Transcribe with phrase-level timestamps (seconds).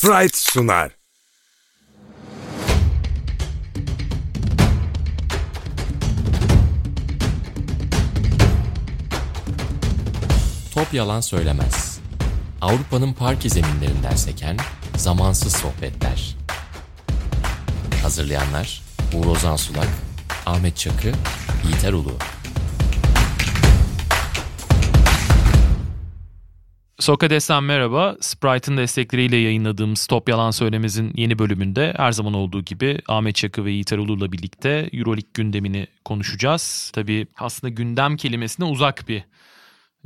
[0.00, 0.90] Sprite sunar.
[10.74, 11.98] Top yalan söylemez.
[12.60, 14.56] Avrupa'nın parke zeminlerinden seken
[14.96, 16.36] zamansız sohbetler.
[18.02, 18.82] Hazırlayanlar
[19.14, 19.88] Uğur Ozan Sulak,
[20.46, 21.12] Ahmet Çakı,
[21.64, 22.14] Yiğiter Ulu.
[27.00, 28.16] Sokrates'ten merhaba.
[28.20, 33.70] Sprite'ın destekleriyle yayınladığım Stop Yalan Söylemez'in yeni bölümünde her zaman olduğu gibi Ahmet Çakı ve
[33.70, 36.90] Yiğiter Ulu'la birlikte Euroleague gündemini konuşacağız.
[36.94, 39.24] Tabii aslında gündem kelimesine uzak bir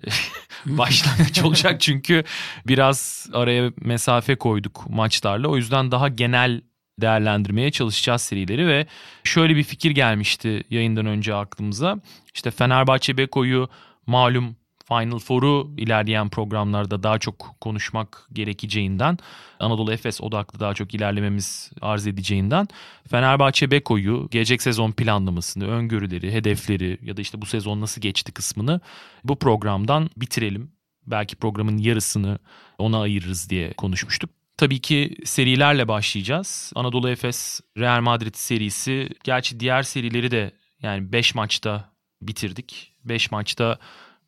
[0.67, 2.25] başlangıç olacak çünkü
[2.67, 5.49] biraz araya mesafe koyduk maçlarla.
[5.49, 6.61] O yüzden daha genel
[7.01, 8.87] değerlendirmeye çalışacağız serileri ve
[9.25, 11.99] şöyle bir fikir gelmişti yayından önce aklımıza.
[12.35, 13.69] İşte Fenerbahçe Beko'yu
[14.07, 14.57] malum
[14.89, 19.19] Final Four'u ilerleyen programlarda daha çok konuşmak gerekeceğinden,
[19.61, 22.69] Anadolu Efes odaklı daha çok ilerlememiz arz edeceğinden
[23.11, 28.81] Fenerbahçe Beko'yu gelecek sezon planlamasını, öngörüleri, hedefleri ya da işte bu sezon nasıl geçti kısmını
[29.25, 30.73] bu programdan bitirelim.
[31.07, 32.39] Belki programın yarısını
[32.79, 34.31] ona ayırırız diye konuşmuştuk.
[34.57, 36.73] Tabii ki serilerle başlayacağız.
[36.75, 39.09] Anadolu Efes Real Madrid serisi.
[39.25, 41.91] Gerçi diğer serileri de yani 5 maçta
[42.23, 42.93] bitirdik.
[43.05, 43.79] 5 maçta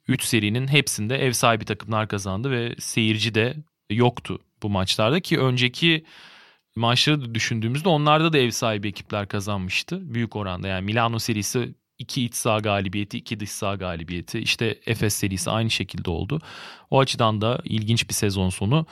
[0.08, 3.56] 3 serinin hepsinde ev sahibi takımlar kazandı ve seyirci de
[3.90, 6.04] yoktu bu maçlarda ki önceki
[6.76, 10.68] maçları da düşündüğümüzde onlarda da ev sahibi ekipler kazanmıştı büyük oranda.
[10.68, 14.38] Yani Milano serisi 2 iç saha galibiyeti, 2 dış saha galibiyeti.
[14.38, 16.40] İşte Efes serisi aynı şekilde oldu.
[16.90, 18.86] O açıdan da ilginç bir sezon sonu.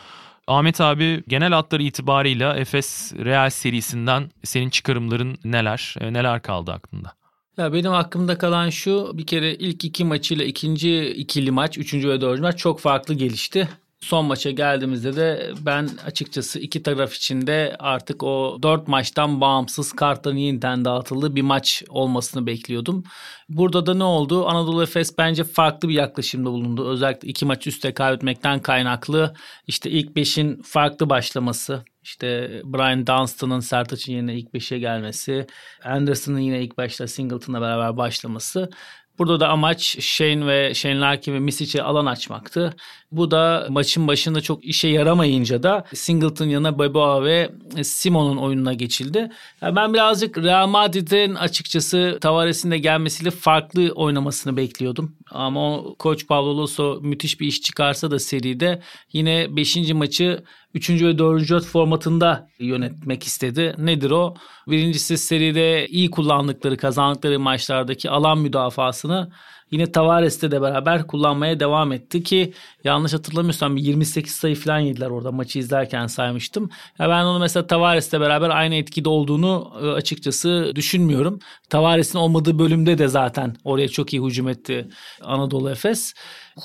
[0.47, 5.95] Ahmet abi genel hatları itibarıyla Efes Real serisinden senin çıkarımların neler?
[6.01, 7.13] Neler kaldı aklında?
[7.59, 12.21] Ya benim aklımda kalan şu bir kere ilk iki maçıyla ikinci ikili maç, üçüncü ve
[12.21, 13.69] dördüncü maç çok farklı gelişti.
[14.05, 19.93] Son maça geldiğimizde de ben açıkçası iki taraf için de artık o dört maçtan bağımsız
[19.93, 23.05] kartların yeniden dağıtıldığı bir maç olmasını bekliyordum.
[23.49, 24.47] Burada da ne oldu?
[24.47, 26.89] Anadolu Efes bence farklı bir yaklaşımda bulundu.
[26.89, 29.35] Özellikle iki maç üstte kaybetmekten kaynaklı.
[29.67, 31.85] İşte ilk beşin farklı başlaması.
[32.03, 35.47] İşte Brian Dunstan'ın Sertaç'ın yerine ilk beşe gelmesi.
[35.85, 38.71] Anderson'ın yine ilk başta Singleton'la beraber başlaması.
[39.19, 42.77] Burada da amaç Shane ve Shane Larkin ve Misic'e alan açmaktı.
[43.13, 47.51] Bu da maçın başında çok işe yaramayınca da Singleton yanına Beboa ve
[47.83, 49.31] Simon'un oyununa geçildi.
[49.63, 55.17] Yani ben birazcık Real Madrid'in açıkçası Tavares'in de gelmesiyle farklı oynamasını bekliyordum.
[55.31, 58.83] Ama o koç Pablo Lasso müthiş bir iş çıkarsa da seride
[59.13, 59.77] yine 5.
[59.93, 60.91] maçı 3.
[60.91, 61.65] ve 4.
[61.65, 63.75] formatında yönetmek istedi.
[63.79, 64.35] Nedir o?
[64.69, 69.31] Birincisi seride iyi kullandıkları, kazandıkları maçlardaki alan müdafasını
[69.71, 72.53] yine Tavares'te de beraber kullanmaya devam etti ki
[72.85, 76.71] yanlış hatırlamıyorsam 28 sayı falan yediler orada maçı izlerken saymıştım.
[76.99, 81.39] Ya ben onu mesela Tavares'le beraber aynı etkide olduğunu e, açıkçası düşünmüyorum.
[81.71, 84.89] Tavares'in olmadığı bölümde de zaten oraya çok iyi hücum etti
[85.23, 86.15] Anadolu Efes.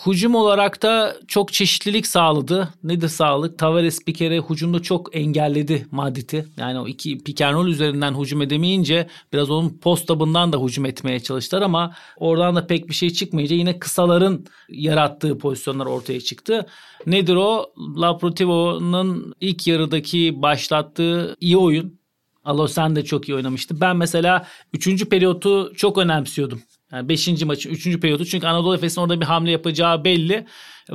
[0.05, 2.69] Hücum olarak da çok çeşitlilik sağladı.
[2.83, 3.59] Nedir sağlık?
[3.59, 6.45] Tavares bir kere hücumda çok engelledi Madrid'i.
[6.57, 11.61] Yani o iki pick üzerinden hücum edemeyince biraz onun post tabından da hücum etmeye çalıştılar
[11.61, 16.65] ama oradan da pek bir şey çıkmayınca yine kısaların yarattığı pozisyonlar ortaya çıktı.
[17.05, 17.73] Nedir o?
[17.97, 21.99] Laprotivo'nun ilk yarıdaki başlattığı iyi oyun.
[22.45, 23.81] Alosen de çok iyi oynamıştı.
[23.81, 25.05] Ben mesela 3.
[25.05, 26.61] periyotu çok önemsiyordum.
[26.91, 27.43] Yani 5.
[27.43, 27.99] maçın 3.
[27.99, 28.25] periyodu.
[28.25, 30.45] Çünkü Anadolu Efes'in orada bir hamle yapacağı belli.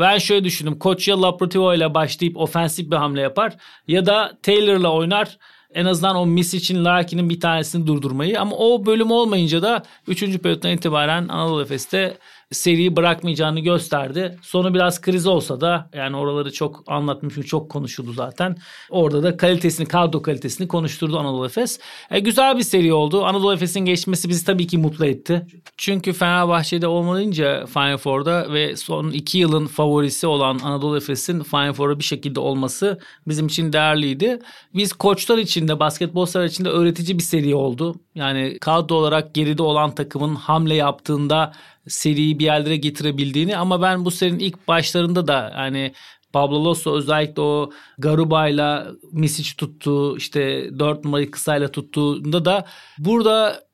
[0.00, 0.78] Ben şöyle düşündüm.
[0.78, 3.56] Koç ya Laprotivo ile başlayıp ofensif bir hamle yapar
[3.88, 5.38] ya da Taylor'la oynar.
[5.74, 8.40] En azından o miss için Larkin'in bir tanesini durdurmayı.
[8.40, 10.20] Ama o bölüm olmayınca da 3.
[10.38, 12.18] periyottan itibaren Anadolu Efes'te
[12.54, 14.38] seriyi bırakmayacağını gösterdi.
[14.42, 18.56] Sonu biraz kriz olsa da yani oraları çok anlatmışım, çok konuşuldu zaten.
[18.90, 21.78] Orada da kalitesini, kadro kalitesini konuşturdu Anadolu Efes.
[22.10, 23.24] E, güzel bir seri oldu.
[23.24, 25.46] Anadolu Efes'in geçmesi bizi tabii ki mutlu etti.
[25.76, 31.98] Çünkü Fenerbahçe'de olmayınca Final Four'da ve son iki yılın favorisi olan Anadolu Efes'in Final Four'a
[31.98, 32.98] bir şekilde olması
[33.28, 34.38] bizim için değerliydi.
[34.74, 37.94] Biz koçlar için de basketbolcular için de öğretici bir seri oldu.
[38.14, 41.52] Yani kadro olarak geride olan takımın hamle yaptığında
[41.88, 45.92] seriyi bir yerlere getirebildiğini ama ben bu serinin ilk başlarında da yani
[46.32, 52.64] Pablo Lasso özellikle o Garuba'yla Misic tuttuğu işte 4 numarayı kısayla tuttuğunda da
[52.98, 53.64] burada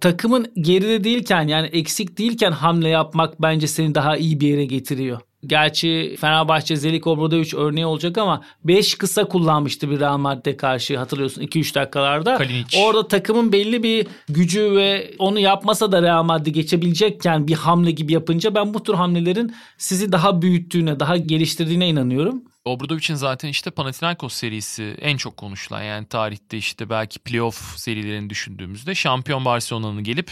[0.00, 5.20] takımın geride değilken yani eksik değilken hamle yapmak bence seni daha iyi bir yere getiriyor.
[5.46, 11.42] Gerçi Fenerbahçe Zelik Obradoviç örneği olacak ama 5 kısa kullanmıştı bir Real Madrid'e karşı hatırlıyorsun
[11.42, 12.36] 2-3 dakikalarda.
[12.36, 12.78] Kalinic.
[12.78, 18.12] Orada takımın belli bir gücü ve onu yapmasa da Real Madrid geçebilecekken bir hamle gibi
[18.12, 22.42] yapınca ben bu tür hamlelerin sizi daha büyüttüğüne, daha geliştirdiğine inanıyorum.
[22.64, 28.94] Obradovic'in zaten işte Panathinaikos serisi en çok konuşulan yani tarihte işte belki playoff serilerini düşündüğümüzde
[28.94, 30.30] şampiyon Barcelona'nın gelip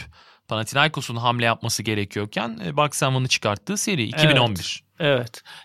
[0.48, 4.54] Panathinaikos'un hamle yapması gerekiyorken e, Bucks çıkarttığı seri 2011.
[4.54, 4.83] Evet.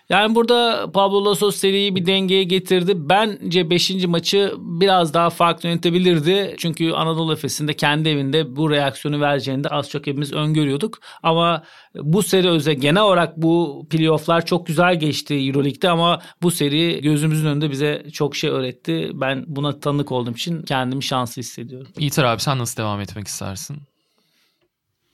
[0.08, 2.92] Yani burada Pablo Lasso seriyi bir dengeye getirdi.
[2.96, 3.90] Bence 5.
[4.06, 6.54] maçı biraz daha farklı yönetebilirdi.
[6.58, 10.98] Çünkü Anadolu Efes'in de kendi evinde bu reaksiyonu vereceğini de az çok hepimiz öngörüyorduk.
[11.22, 11.62] Ama
[11.94, 17.46] bu seri özel genel olarak bu playofflar çok güzel geçti Euroleague'de ama bu seri gözümüzün
[17.46, 19.10] önünde bize çok şey öğretti.
[19.14, 21.92] Ben buna tanık olduğum için kendimi şanslı hissediyorum.
[21.98, 23.76] İyitar abi sen nasıl devam etmek istersin?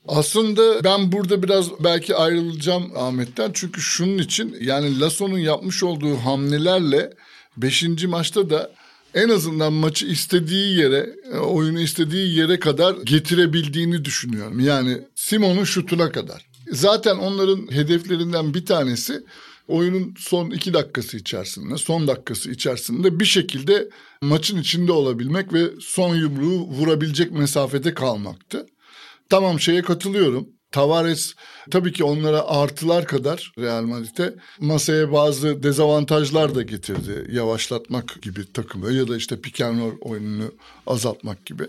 [0.08, 3.50] Aslında ben burada biraz belki ayrılacağım Ahmet'ten.
[3.55, 7.12] Çünkü şunun için yani Lasso'nun yapmış olduğu hamlelerle
[7.56, 8.05] 5.
[8.05, 8.73] maçta da
[9.14, 14.61] en azından maçı istediği yere, oyunu istediği yere kadar getirebildiğini düşünüyorum.
[14.61, 16.47] Yani Simon'un şutuna kadar.
[16.73, 19.23] Zaten onların hedeflerinden bir tanesi
[19.69, 23.88] oyunun son iki dakikası içerisinde, son dakikası içerisinde bir şekilde
[24.23, 28.67] maçın içinde olabilmek ve son yumruğu vurabilecek mesafede kalmaktı.
[29.31, 30.49] Tamam şeye katılıyorum.
[30.73, 31.34] Tavares
[31.70, 37.26] tabii ki onlara artılar kadar Real Madrid'e masaya bazı dezavantajlar da getirdi.
[37.32, 40.52] Yavaşlatmak gibi takımı ya da işte pick and roll oyununu
[40.87, 41.64] azaltmak gibi.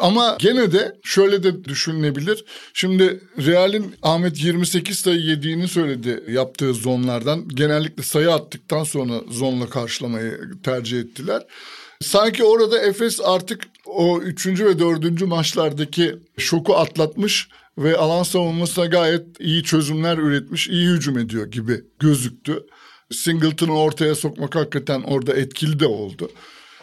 [0.00, 2.44] Ama gene de şöyle de düşünülebilir.
[2.74, 7.48] Şimdi Real'in Ahmet 28 sayı yediğini söyledi yaptığı zonlardan.
[7.48, 11.42] Genellikle sayı attıktan sonra zonla karşılamayı tercih ettiler.
[12.00, 17.48] Sanki orada Efes artık o üçüncü ve dördüncü maçlardaki şoku atlatmış
[17.78, 22.66] ve alan savunmasına gayet iyi çözümler üretmiş, iyi hücum ediyor gibi gözüktü.
[23.12, 26.30] Singleton'ı ortaya sokmak hakikaten orada etkili de oldu.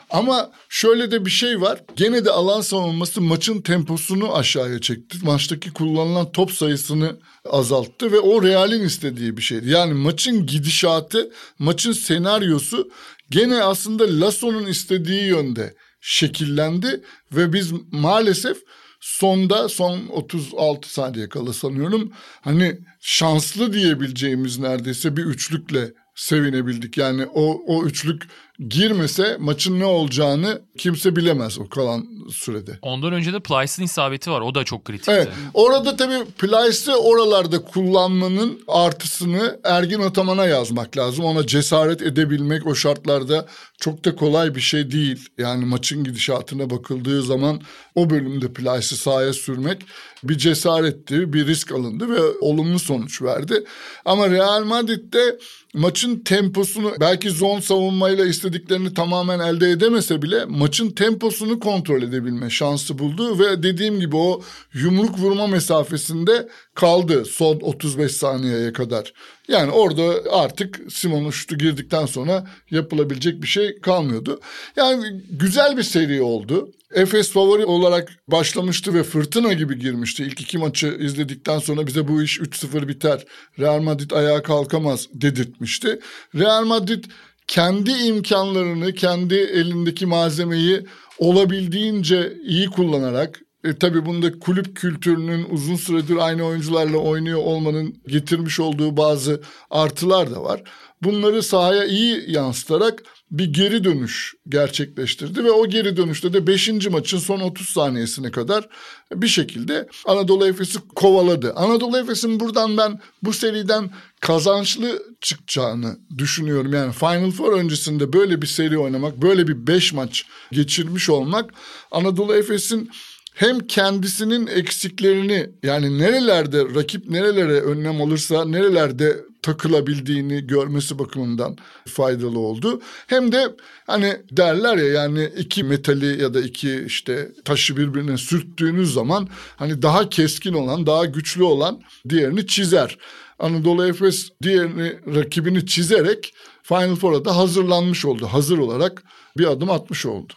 [0.10, 1.82] Ama şöyle de bir şey var.
[1.96, 5.18] Gene de alan savunması maçın temposunu aşağıya çekti.
[5.24, 7.18] Maçtaki kullanılan top sayısını
[7.50, 9.70] azalttı ve o Real'in istediği bir şeydi.
[9.70, 12.92] Yani maçın gidişatı, maçın senaryosu
[13.30, 18.58] gene aslında Lasso'nun istediği yönde şekillendi ve biz maalesef
[19.00, 22.12] sonda son 36 saniye kala sanıyorum
[22.42, 26.98] hani şanslı diyebileceğimiz neredeyse bir üçlükle sevinebildik.
[26.98, 28.24] Yani o o üçlük
[28.70, 32.80] girmese maçın ne olacağını kimse bilemez o kalan sürede.
[32.82, 34.42] Ondan önce de Plyce'ın isabeti var.
[34.42, 35.12] O da çok kritikti.
[35.12, 35.28] Evet.
[35.54, 41.26] Orada tabii Plyce'ı oralarda kullanmanın artısını Ergin Ataman'a yazmak lazım.
[41.26, 43.46] Ona cesaret edebilmek o şartlarda
[43.80, 45.30] çok da kolay bir şey değil.
[45.38, 47.62] Yani maçın gidişatına bakıldığı zaman
[47.96, 49.82] o bölümde Plyce'ı sahaya sürmek
[50.30, 53.64] bir cesaretti, bir risk alındı ve olumlu sonuç verdi.
[54.06, 55.40] Ama Real Madrid'de
[55.74, 63.00] maçın temposunu belki zon savunmayla istediklerini tamamen elde edemese bile maçın temposunu kontrol edebilme şansı
[63.00, 64.42] buldu ve dediğim gibi o
[64.74, 69.14] yumruk vurma mesafesinde kaldı son 35 saniyeye kadar.
[69.48, 74.40] Yani orada artık Simon'un şutu girdikten sonra yapılabilecek bir şey kalmıyordu.
[74.76, 76.72] Yani güzel bir seri oldu.
[76.94, 80.24] Efes favori olarak başlamıştı ve fırtına gibi girmişti.
[80.24, 83.26] İlk iki maçı izledikten sonra bize bu iş 3-0 biter.
[83.60, 86.00] Real Madrid ayağa kalkamaz dedirtmişti.
[86.36, 87.04] Real Madrid
[87.48, 90.86] kendi imkanlarını, kendi elindeki malzemeyi
[91.20, 98.60] olabildiğince iyi kullanarak e, tabii bunda kulüp kültürünün uzun süredir aynı oyuncularla oynuyor olmanın getirmiş
[98.60, 100.64] olduğu bazı artılar da var.
[101.04, 106.90] Bunları sahaya iyi yansıtarak bir geri dönüş gerçekleştirdi ve o geri dönüşte de 5.
[106.90, 108.70] maçın son 30 saniyesine kadar
[109.14, 111.54] bir şekilde Anadolu Efes'i kovaladı.
[111.54, 116.74] Anadolu Efes'in buradan ben bu seriden kazançlı çıkacağını düşünüyorum.
[116.74, 121.54] Yani Final Four öncesinde böyle bir seri oynamak, böyle bir 5 maç geçirmiş olmak
[121.92, 122.90] Anadolu Efes'in
[123.36, 132.82] hem kendisinin eksiklerini yani nerelerde rakip nerelere önlem alırsa nerelerde takılabildiğini görmesi bakımından faydalı oldu.
[133.08, 133.56] Hem de
[133.88, 139.82] hani derler ya yani iki metali ya da iki işte taşı birbirine sürttüğünüz zaman hani
[139.82, 142.98] daha keskin olan, daha güçlü olan diğerini çizer.
[143.40, 148.26] Anadolu Efes diğerini rakibini çizerek Final Four'a da hazırlanmış oldu.
[148.26, 149.04] Hazır olarak
[149.38, 150.34] bir adım atmış oldu.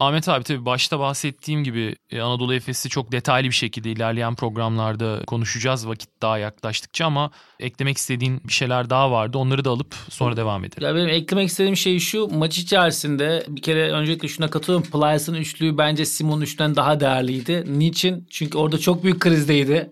[0.00, 5.22] Ahmet abi tabii başta bahsettiğim gibi e, Anadolu Efes'i çok detaylı bir şekilde ilerleyen programlarda
[5.26, 7.30] konuşacağız vakit daha yaklaştıkça ama
[7.60, 9.38] eklemek istediğin bir şeyler daha vardı.
[9.38, 10.88] Onları da alıp sonra devam edelim.
[10.88, 14.90] Ya benim eklemek istediğim şey şu maç içerisinde bir kere öncelikle şuna katılıyorum.
[14.90, 17.64] Plyce'ın üçlüğü bence Simon üçlüğünden daha değerliydi.
[17.78, 18.26] Niçin?
[18.30, 19.90] Çünkü orada çok büyük krizdeydi.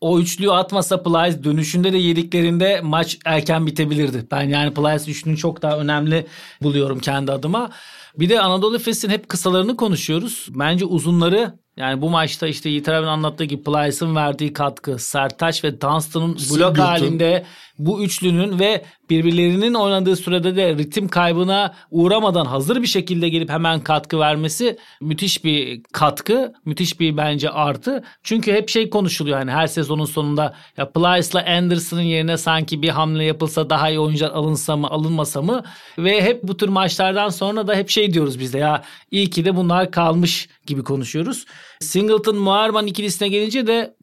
[0.00, 4.26] O üçlüyü atmasa Plyce dönüşünde de yediklerinde maç erken bitebilirdi.
[4.30, 6.26] Ben yani Plyce üçlüğünü çok daha önemli
[6.62, 7.70] buluyorum kendi adıma.
[8.18, 10.48] Bir de Anadolu Efes'in hep kısalarını konuşuyoruz.
[10.50, 16.34] Bence uzunları Yani bu maçta işte Yiğit anlattığı gibi Plyce'ın verdiği katkı, Sertaç ve Dunstan'ın
[16.34, 16.74] blok Singleton.
[16.74, 17.44] halinde
[17.86, 23.80] bu üçlünün ve birbirlerinin oynadığı sürede de ritim kaybına uğramadan hazır bir şekilde gelip hemen
[23.80, 28.04] katkı vermesi müthiş bir katkı, müthiş bir bence artı.
[28.22, 33.24] Çünkü hep şey konuşuluyor yani her sezonun sonunda ya Plyce'la Anderson'ın yerine sanki bir hamle
[33.24, 35.62] yapılsa daha iyi oyuncular alınsa mı alınmasa mı
[35.98, 39.44] ve hep bu tür maçlardan sonra da hep şey diyoruz biz de ya iyi ki
[39.44, 41.44] de bunlar kalmış gibi konuşuyoruz.
[41.80, 43.94] Singleton Muharman ikilisine gelince de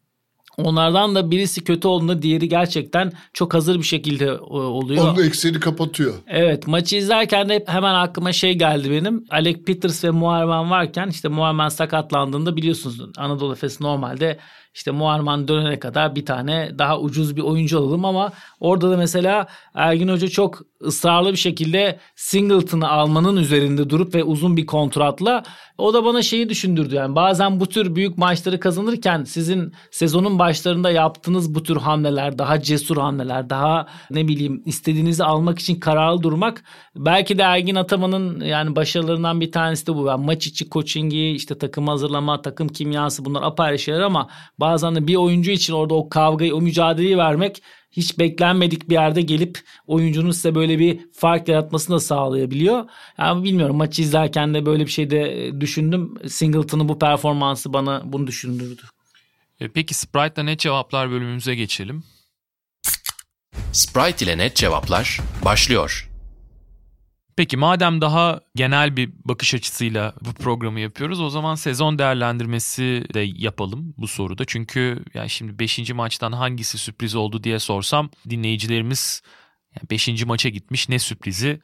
[0.63, 5.07] onlardan da birisi kötü olduğunda diğeri gerçekten çok hazır bir şekilde e, oluyor.
[5.07, 6.13] Onun eksiğini kapatıyor.
[6.27, 9.25] Evet maçı izlerken de hemen aklıma şey geldi benim.
[9.29, 14.39] Alec Peters ve Muharman varken işte Muharman sakatlandığında biliyorsunuz Anadolu Efes normalde
[14.79, 19.47] işte Muharman dönene kadar bir tane daha ucuz bir oyuncu alalım ama orada da mesela
[19.73, 25.43] Ergin Hoca çok ısrarlı bir şekilde Singleton'ı almanın üzerinde durup ve uzun bir kontratla
[25.77, 30.91] o da bana şeyi düşündürdü yani bazen bu tür büyük maçları kazanırken sizin sezonun başlarında
[30.91, 36.63] yaptığınız bu tür hamleler daha cesur hamleler daha ne bileyim istediğinizi almak için kararlı durmak
[36.95, 40.07] belki de Ergin Ataman'ın yani başarılarından bir tanesi de bu.
[40.07, 44.27] Yani maç içi coachingi işte takım hazırlama takım kimyası bunlar apayrı şeyler ama
[44.69, 47.61] bazen de bir oyuncu için orada o kavgayı o mücadeleyi vermek
[47.91, 52.85] hiç beklenmedik bir yerde gelip oyuncunun size böyle bir fark yaratmasını da sağlayabiliyor.
[53.17, 56.13] Yani bilmiyorum maçı izlerken de böyle bir şey de düşündüm.
[56.27, 58.81] Singleton'ın bu performansı bana bunu düşündürdü.
[59.59, 62.03] E, Peki Sprite'la net cevaplar bölümümüze geçelim.
[63.71, 66.08] Sprite ile net cevaplar başlıyor.
[67.39, 73.19] Peki madem daha genel bir bakış açısıyla bu programı yapıyoruz o zaman sezon değerlendirmesi de
[73.19, 74.45] yapalım bu soruda.
[74.45, 75.93] Çünkü yani şimdi 5.
[75.93, 79.21] maçtan hangisi sürpriz oldu diye sorsam dinleyicilerimiz
[79.91, 80.25] 5.
[80.25, 81.61] maça gitmiş ne sürprizi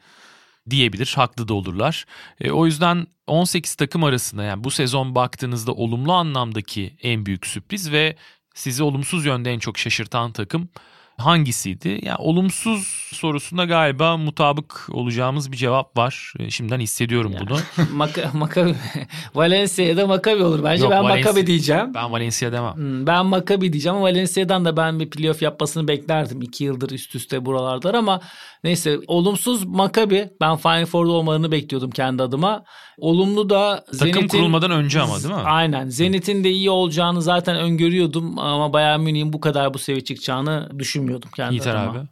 [0.69, 1.13] diyebilir.
[1.15, 2.05] Haklı da olurlar.
[2.41, 7.91] E, o yüzden 18 takım arasında yani bu sezon baktığınızda olumlu anlamdaki en büyük sürpriz
[7.91, 8.15] ve
[8.53, 10.69] sizi olumsuz yönde en çok şaşırtan takım
[11.17, 11.99] hangisiydi?
[12.03, 16.33] Yani olumsuz sorusunda galiba mutabık olacağımız bir cevap var.
[16.39, 17.49] E, Şimdiden hissediyorum Yani.
[17.49, 17.57] bunu.
[17.93, 18.75] Maka, Makabi,
[19.35, 20.63] Valencia'da Makabi olur.
[20.63, 21.93] Bence Yok, ben Valencia- Makabi diyeceğim.
[21.93, 22.75] Ben Valencia demem.
[22.75, 26.41] Hmm, Ben Makabi diyeceğim ama Valencia'dan da ben bir playoff yapmasını beklerdim.
[26.41, 28.21] İki yıldır üst üste buralardalar ama
[28.63, 30.29] neyse olumsuz Makabi.
[30.41, 32.63] Ben Final Four'da olmalarını bekliyordum kendi adıma.
[32.97, 34.27] Olumlu da Takım Zenit'in...
[34.27, 35.41] kurulmadan önce ama değil mi?
[35.45, 35.89] Aynen.
[35.89, 40.69] Zenit'in de iyi olacağını zaten öngörüyordum ama Bayern Münih'in bu kadar bu seviye çıkacağını
[41.05, 41.99] düşünmüyordum kendi Yiğiter adıma.
[41.99, 42.07] abi.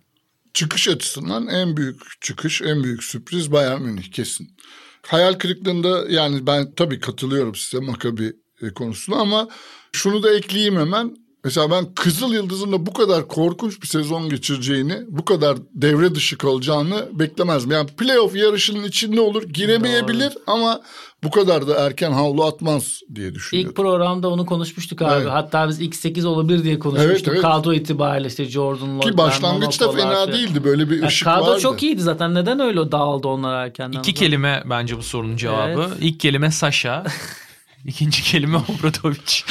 [0.53, 4.57] Çıkış açısından en büyük çıkış, en büyük sürpriz Bayern Münih kesin.
[5.07, 9.47] Hayal kırıklığında yani ben tabii katılıyorum size Makabi e, konusuna ama
[9.91, 11.15] şunu da ekleyeyim hemen.
[11.43, 16.37] Mesela ben Kızıl Yıldız'ın da bu kadar korkunç bir sezon geçireceğini, bu kadar devre dışı
[16.37, 17.71] kalacağını beklemezdim.
[17.71, 20.81] Yani playoff yarışının içinde olur, giremeyebilir ama
[21.23, 23.69] bu kadar da erken havlu atmaz diye düşünüyorum.
[23.69, 25.13] İlk programda onu konuşmuştuk abi.
[25.21, 25.31] Evet.
[25.31, 27.27] Hatta biz ilk 8 olabilir diye konuşmuştuk.
[27.27, 27.41] Evet, evet.
[27.41, 30.31] Kadro itibariyle işte Jordan Lloyd, Ki başlangıçta fena falan.
[30.33, 31.61] değildi böyle bir Ya ışık kadro vardı.
[31.61, 32.35] çok iyiydi zaten.
[32.35, 33.99] Neden öyle dağıldı onlar erkenden?
[33.99, 35.87] İki kelime bence bu sorunun cevabı.
[35.89, 35.97] Evet.
[36.01, 37.03] İlk kelime Sasha.
[37.85, 39.43] İkinci kelime Obradovic.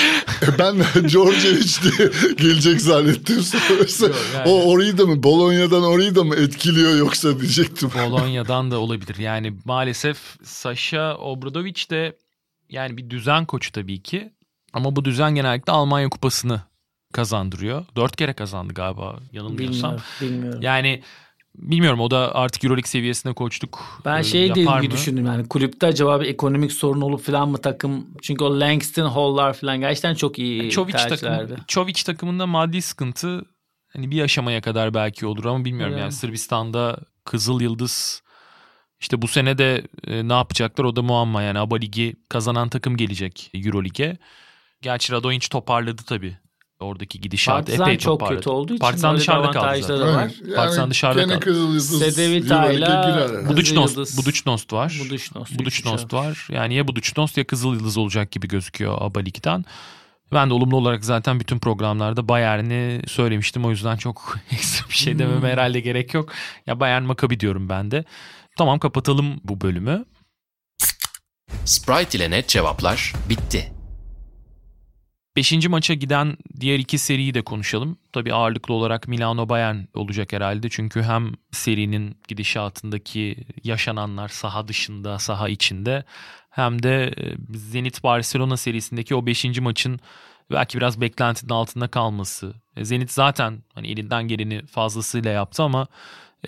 [0.43, 3.41] E ben Djordjevic diye gelecek zannettim.
[3.41, 4.49] Sonrası Yok, yani.
[4.49, 7.91] O orayı da mı Bolonya'dan orayı da mı etkiliyor yoksa diyecektim.
[8.07, 9.17] Bolonya'dan da olabilir.
[9.17, 12.17] Yani maalesef Sasha Obradovic de
[12.69, 14.33] yani bir düzen koçu tabii ki.
[14.73, 16.61] Ama bu düzen genellikle Almanya kupasını
[17.13, 17.85] kazandırıyor.
[17.97, 19.91] Dört kere kazandı galiba yanılmıyorsam.
[19.91, 20.05] Bilmiyorum.
[20.21, 20.63] bilmiyorum.
[20.63, 21.03] Yani
[21.55, 24.91] bilmiyorum o da artık Euroleague seviyesinde koçluk Ben e, şey diye mı?
[24.91, 29.55] düşündüm yani kulüpte acaba bir ekonomik sorun olup falan mı takım çünkü o Langston Hall'lar
[29.55, 31.49] falan gerçekten çok iyi Çovic, tercihlerdi.
[31.49, 33.45] takım, Çovic takımında maddi sıkıntı
[33.93, 36.13] hani bir aşamaya kadar belki olur ama bilmiyorum yani, Yani.
[36.13, 38.23] Sırbistan'da Kızıl Yıldız
[39.01, 42.97] işte bu sene de e, ne yapacaklar o da muamma yani ABA Ligi kazanan takım
[42.97, 44.17] gelecek Euro Lig'e.
[44.83, 46.39] Gerçi Radovic toparladı tabii.
[46.83, 48.37] Oradaki gidişat Partizan epey çok toparladı.
[48.41, 50.01] kötü olduğu için Partizan dışarıda kaldı zaten.
[50.01, 50.31] da var.
[50.45, 51.81] Evet, Partizan dışarıda kaldı.
[52.05, 53.49] Sedevita'yla-
[53.97, 54.19] Yıldız.
[54.19, 54.99] Budućnost var.
[55.59, 56.47] Budućnost üç var.
[56.51, 59.65] Yani ya Budućnost ya Kızıl Yıldız olacak gibi gözüküyor ABA Lig'den.
[60.33, 63.65] Ben de olumlu olarak zaten bütün programlarda Bayern'i söylemiştim.
[63.65, 66.33] O yüzden çok ekstra bir şey dememe herhalde gerek yok.
[66.67, 68.05] Ya Bayern Maccabi diyorum ben de.
[68.59, 70.05] Tamam kapatalım bu bölümü.
[71.65, 73.73] Sprite ile net cevaplar bitti.
[75.37, 77.99] Beşinci maça giden diğer iki seriyi de konuşalım.
[78.13, 80.69] Tabii ağırlıklı olarak Milano Bayern olacak herhalde.
[80.71, 86.05] Çünkü hem serinin gidişatındaki yaşananlar saha dışında, saha içinde
[86.51, 90.01] hem de e, Zenit Barcelona serisindeki o beşinci maçın
[90.51, 92.55] belki biraz beklentinin altında kalması.
[92.77, 95.87] E, Zenit zaten hani elinden geleni fazlasıyla yaptı ama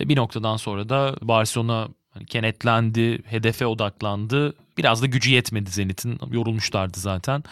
[0.00, 4.54] e, bir noktadan sonra da Barcelona hani kenetlendi, hedefe odaklandı.
[4.78, 6.20] Biraz da gücü yetmedi Zenit'in.
[6.30, 7.44] Yorulmuşlardı zaten.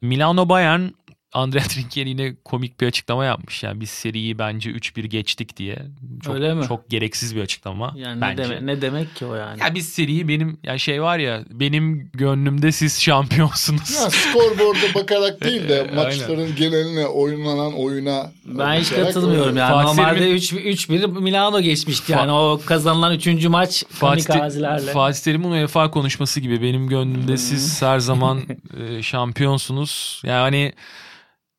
[0.00, 0.92] Milano Bayern
[1.36, 3.62] Andrea Trinchieri yine komik bir açıklama yapmış.
[3.62, 5.78] Yani biz seriyi bence 3-1 geçtik diye.
[6.24, 6.64] Çok, Öyle mi?
[6.68, 8.42] Çok gereksiz bir açıklama Yani bence.
[8.42, 9.60] ne, demek, ne demek ki o yani?
[9.62, 13.94] Ya biz seriyi benim ya şey var ya benim gönlümde siz şampiyonsunuz.
[13.94, 19.72] Ya skorboarda bakarak değil de maçların geneline oynanan oyuna Ben hiç katılmıyorum yani.
[19.72, 22.32] Fatih Normalde Terim'in- 3-1 Milano geçmişti yani.
[22.32, 23.44] O kazanılan 3.
[23.46, 24.92] maç Fatih, kamikazelerle.
[24.92, 28.40] Fatih Terim'in UEFA konuşması gibi benim gönlümde siz her zaman
[28.80, 30.22] e, şampiyonsunuz.
[30.24, 30.72] Yani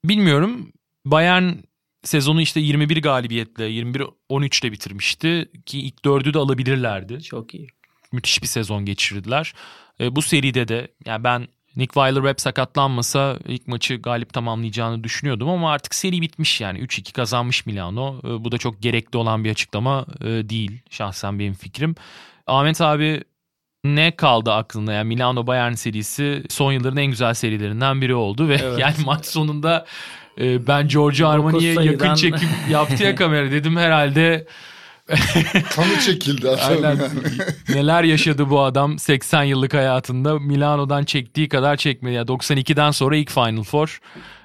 [0.10, 0.72] bilmiyorum
[1.06, 1.54] Bayern
[2.04, 7.22] sezonu işte 21 galibiyetle 21-13 ile bitirmişti ki ilk dördü de alabilirlerdi.
[7.22, 7.68] Çok iyi.
[8.12, 9.54] müthiş bir sezon geçirdiler.
[10.00, 15.72] E, bu seride de yani ben Nick Weiler-Webb sakatlanmasa ilk maçı galip tamamlayacağını düşünüyordum ama
[15.72, 18.20] artık seri bitmiş yani 3-2 kazanmış Milano.
[18.24, 21.96] E, bu da çok gerekli olan bir açıklama e, değil şahsen benim fikrim.
[22.48, 23.24] Ahmet abi
[23.96, 28.60] ne kaldı aklında yani Milano Bayern serisi son yılların en güzel serilerinden biri oldu ve
[28.64, 28.80] Evet.
[28.80, 29.86] yani maç sonunda
[30.42, 34.48] e, ben Giorgio Armani'ye yakın çekim yaptı ya kamera dedim herhalde
[35.76, 36.82] kanı çekildi Aynen.
[36.90, 37.02] yani.
[37.70, 42.14] Neler yaşadı bu adam 80 yıllık hayatında Milano'dan çektiği kadar çekmedi.
[42.14, 44.00] Yani 92'den sonra ilk Final Four.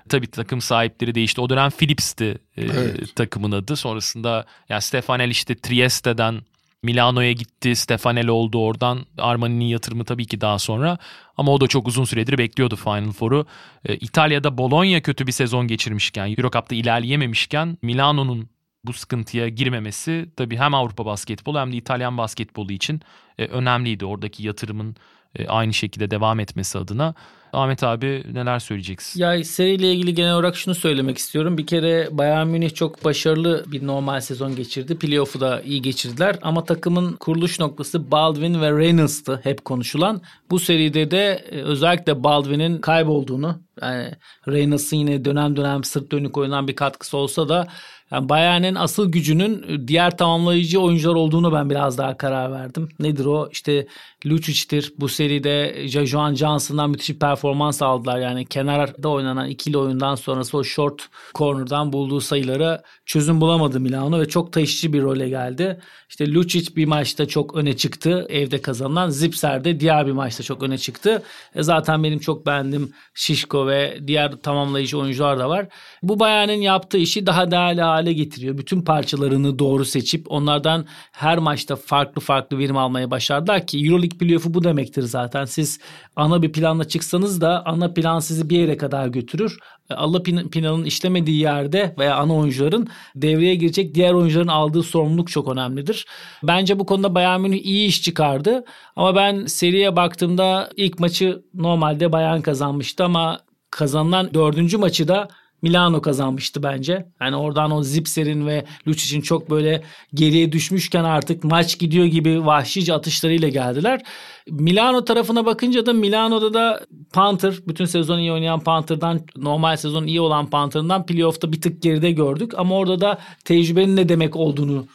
[0.09, 1.41] Tabii takım sahipleri değişti.
[1.41, 3.17] O dönem Philips'ti e, Evet.
[3.17, 3.77] takımın adı.
[3.77, 6.41] Sonrasında yani Stefanel işte Trieste'den
[6.83, 7.77] Milano'ya gitti.
[7.77, 9.07] Stefanel oldu oradan.
[9.19, 10.99] Armani'nin yatırımı tabii ki daha sonra.
[11.37, 13.47] Ama o da çok uzun süredir bekliyordu Final Four'u.
[13.85, 18.49] E, İtalya'da Bologna kötü bir sezon geçirmişken, Eurocup'ta ilerleyememişken Milano'nun
[18.85, 23.01] bu sıkıntıya girmemesi tabii hem Avrupa basketbolu hem de İtalyan basketbolu için
[23.39, 24.05] e, önemliydi.
[24.05, 24.97] Oradaki yatırımın
[25.37, 27.15] e, aynı şekilde devam etmesi adına.
[27.53, 29.21] Ahmet abi neler söyleyeceksin?
[29.21, 31.59] Ya seriyle ilgili genel olarak şunu söylemek istiyorum.
[31.59, 34.99] Bir kere Bayern Münih çok başarılı bir normal sezon geçirdi.
[34.99, 36.39] Playoff'u da iyi geçirdiler.
[36.43, 40.23] Ama takımın kuruluş noktası Baldwin ve Reynolds'tı hep konuşulan.
[40.51, 44.11] Bu seride de e, özellikle Baldwin'in kaybolduğunu yani
[44.49, 47.69] Reynolds'ın yine dönem dönem sırt dönük oynanan bir katkısı olsa da
[48.13, 52.89] yani Bayern'in asıl gücünün diğer tamamlayıcı oyuncular olduğunu ben biraz daha karar verdim.
[52.99, 53.49] Nedir o?
[53.53, 53.87] İşte
[54.27, 54.93] Lucic'tir.
[54.99, 58.19] Bu seride Jajuan Johnson'dan müthiş bir performans aldılar.
[58.19, 61.03] Yani kenarda oynanan ikili oyundan sonrası o short
[61.35, 65.81] corner'dan bulduğu sayılara çözüm bulamadı Milano ve çok taşıyıcı bir role geldi.
[66.09, 68.27] İşte Lucic bir maçta çok öne çıktı.
[68.29, 71.23] Evde kazanılan Zipser de diğer bir maçta çok öne çıktı.
[71.55, 75.67] E zaten benim çok beğendiğim Şişko ve diğer tamamlayıcı oyuncular da var.
[76.03, 78.59] Bu Bayern'in yaptığı işi daha değerli hale getiriyor.
[78.59, 84.55] Bütün parçalarını doğru seçip onlardan her maçta farklı farklı verim almaya başardılar ki Euroleague playoff'u
[84.55, 85.45] bu demektir zaten.
[85.45, 85.81] Siz
[86.17, 89.59] ana bir planla çıksanız da ana plan sizi bir yere kadar götürür.
[89.91, 95.49] E, plan- planın işlemediği yerde veya ana oyuncuların devreye girecek diğer oyuncuların aldığı sorumluluk çok
[95.49, 96.07] önemlidir.
[96.43, 98.65] Bence bu konuda Bayern Münih iyi iş çıkardı.
[98.97, 105.29] Ama ben seriye baktığımda ilk maçı normalde Bayern kazanmıştı ama kazanılan dördüncü maçı da
[105.63, 107.07] Milano kazanmıştı bence.
[107.21, 109.83] Yani oradan o Zipser'in ve Lucic'in çok böyle
[110.15, 114.03] geriye düşmüşken artık maç gidiyor gibi vahşice atışlarıyla geldiler.
[114.51, 116.81] Milano tarafına bakınca da Milano'da da
[117.13, 122.11] Panther, bütün sezon iyi oynayan Panther'dan, normal sezon iyi olan Panther'dan playoff'ta bir tık geride
[122.11, 122.53] gördük.
[122.57, 124.87] Ama orada da tecrübenin ne demek olduğunu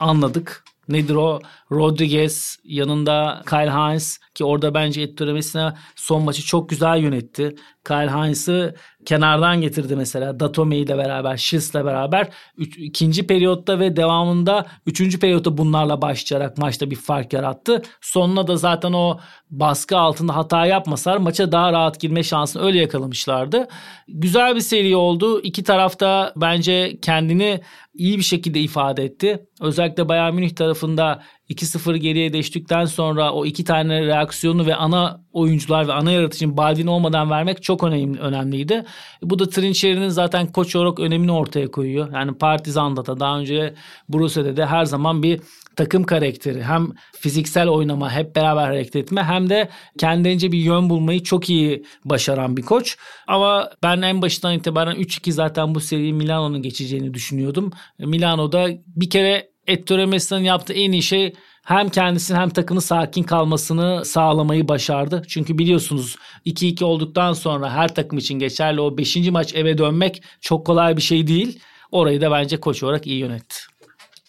[0.00, 0.64] anladık.
[0.88, 1.40] Nedir o?
[1.72, 7.54] Rodriguez yanında Kyle Hines ki orada bence Ettore Messina son maçı çok güzel yönetti.
[7.86, 8.74] Kyle Hines'ı
[9.06, 10.40] kenardan getirdi mesela.
[10.40, 12.28] Datome ile beraber, Shields'le beraber.
[12.56, 17.82] Üç, ikinci periyotta ve devamında üçüncü periyotta bunlarla başlayarak maçta bir fark yarattı.
[18.00, 19.18] Sonuna da zaten o
[19.50, 23.68] baskı altında hata yapmasalar maça daha rahat girme şansını öyle yakalamışlardı.
[24.08, 25.40] Güzel bir seri oldu.
[25.42, 27.60] İki tarafta bence kendini
[27.94, 29.46] iyi bir şekilde ifade etti.
[29.60, 35.88] Özellikle Bayern Münih tarafında 2-0 geriye düştükten sonra o iki tane reaksiyonu ve ana oyuncular
[35.88, 38.84] ve ana yaratıcının Baldwin olmadan vermek çok önemli, önemliydi.
[39.22, 42.12] Bu da Trinçeri'nin zaten koç olarak önemini ortaya koyuyor.
[42.12, 43.74] Yani Partizan'da da daha önce
[44.08, 45.40] Brusya'da da her zaman bir
[45.76, 51.22] takım karakteri hem fiziksel oynama hep beraber hareket etme hem de kendince bir yön bulmayı
[51.22, 52.96] çok iyi başaran bir koç.
[53.26, 57.70] Ama ben en başından itibaren 3-2 zaten bu seriyi Milano'nun geçeceğini düşünüyordum.
[57.98, 64.04] Milano'da bir kere Ettore Messina'nın yaptığı en iyi şey hem kendisinin hem takımı sakin kalmasını
[64.04, 65.22] sağlamayı başardı.
[65.28, 69.16] Çünkü biliyorsunuz 2-2 olduktan sonra her takım için geçerli o 5.
[69.16, 71.60] maç eve dönmek çok kolay bir şey değil.
[71.90, 73.56] Orayı da bence koç olarak iyi yönetti.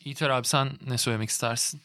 [0.05, 1.81] İter abi sen ne söylemek istersin?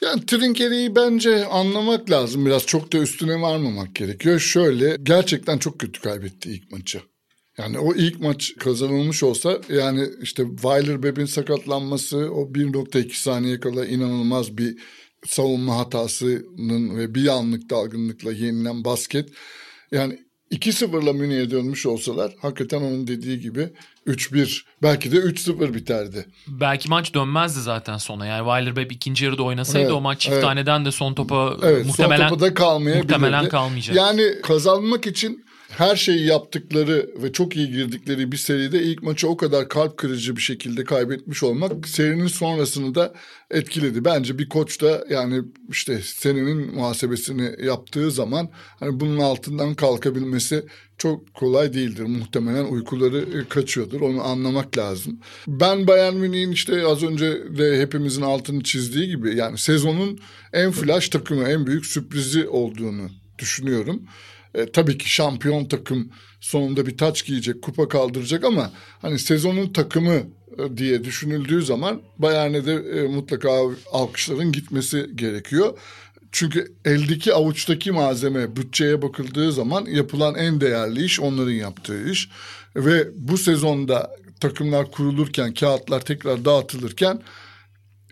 [0.00, 2.66] Yani Trinkeri'yi bence anlamak lazım biraz.
[2.66, 4.38] Çok da üstüne varmamak gerekiyor.
[4.40, 7.00] Şöyle gerçekten çok kötü kaybetti ilk maçı.
[7.58, 13.86] Yani o ilk maç kazanılmış olsa yani işte Weiler Beb'in sakatlanması o 1.2 saniye kala
[13.86, 14.76] inanılmaz bir
[15.26, 19.28] savunma hatasının ve bir anlık dalgınlıkla yenilen basket.
[19.92, 20.18] Yani
[20.52, 23.68] 2-0'la Münih'e dönmüş olsalar hakikaten onun dediği gibi
[24.06, 26.26] 3-1 belki de 3-0 biterdi.
[26.48, 28.26] Belki maç dönmezdi zaten sona.
[28.26, 30.66] Yani Weiler ikinci yarıda oynasaydı Evet, o maç çift evet.
[30.66, 33.12] de son topa Evet muhtemelen son topu da kalmayabilirdi.
[33.12, 33.96] muhtemelen kalmayacak.
[33.96, 35.47] Yani kazanmak için
[35.78, 40.36] her şeyi yaptıkları ve çok iyi girdikleri bir seride ilk maçı o kadar kalp kırıcı
[40.36, 43.14] bir şekilde kaybetmiş olmak serinin sonrasını da
[43.50, 44.04] etkiledi.
[44.04, 50.64] Bence bir koç da yani işte senenin muhasebesini yaptığı zaman hani bunun altından kalkabilmesi
[50.96, 52.02] çok kolay değildir.
[52.02, 54.00] Muhtemelen uykuları e, kaçıyordur.
[54.00, 55.20] Onu anlamak lazım.
[55.46, 60.18] Ben Bayern Münih'in işte az önce de hepimizin altını çizdiği gibi yani sezonun
[60.52, 64.02] en flash takımı, en büyük sürprizi olduğunu düşünüyorum.
[64.54, 70.14] E, tabii ki şampiyon takım sonunda bir taç giyecek, kupa kaldıracak ama hani sezonun takımı
[70.58, 73.50] e, diye düşünüldüğü zaman Bayern'e de e, mutlaka
[73.92, 75.78] alkışların gitmesi gerekiyor.
[76.32, 82.28] Çünkü eldeki avuçtaki malzeme bütçeye bakıldığı zaman yapılan en değerli iş onların yaptığı iş.
[82.76, 87.22] Ve bu sezonda takımlar kurulurken, kağıtlar tekrar dağıtılırken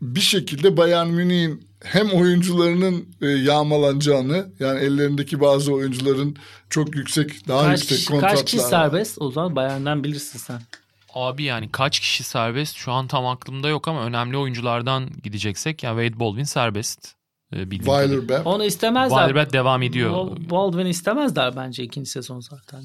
[0.02, 6.36] bir şekilde Bayern Münih'in hem oyuncularının e, yağmalanacağını yani ellerindeki bazı oyuncuların
[6.70, 9.22] çok yüksek daha Kaç yüksek kişi, kontratlar kaç kişi serbest?
[9.22, 10.60] O zaman Bayern'den bilirsin sen.
[11.14, 16.02] Abi yani kaç kişi serbest şu an tam aklımda yok ama önemli oyunculardan gideceksek yani
[16.02, 17.14] Wade Baldwin serbest.
[17.52, 18.16] Bildiğim kadarıyla.
[18.16, 18.46] Weiler Bepp.
[18.46, 19.26] Onu istemezler.
[19.26, 20.12] Weiler devam ediyor.
[20.12, 22.82] Bal- Baldwin istemezler bence ikinci sezon zaten.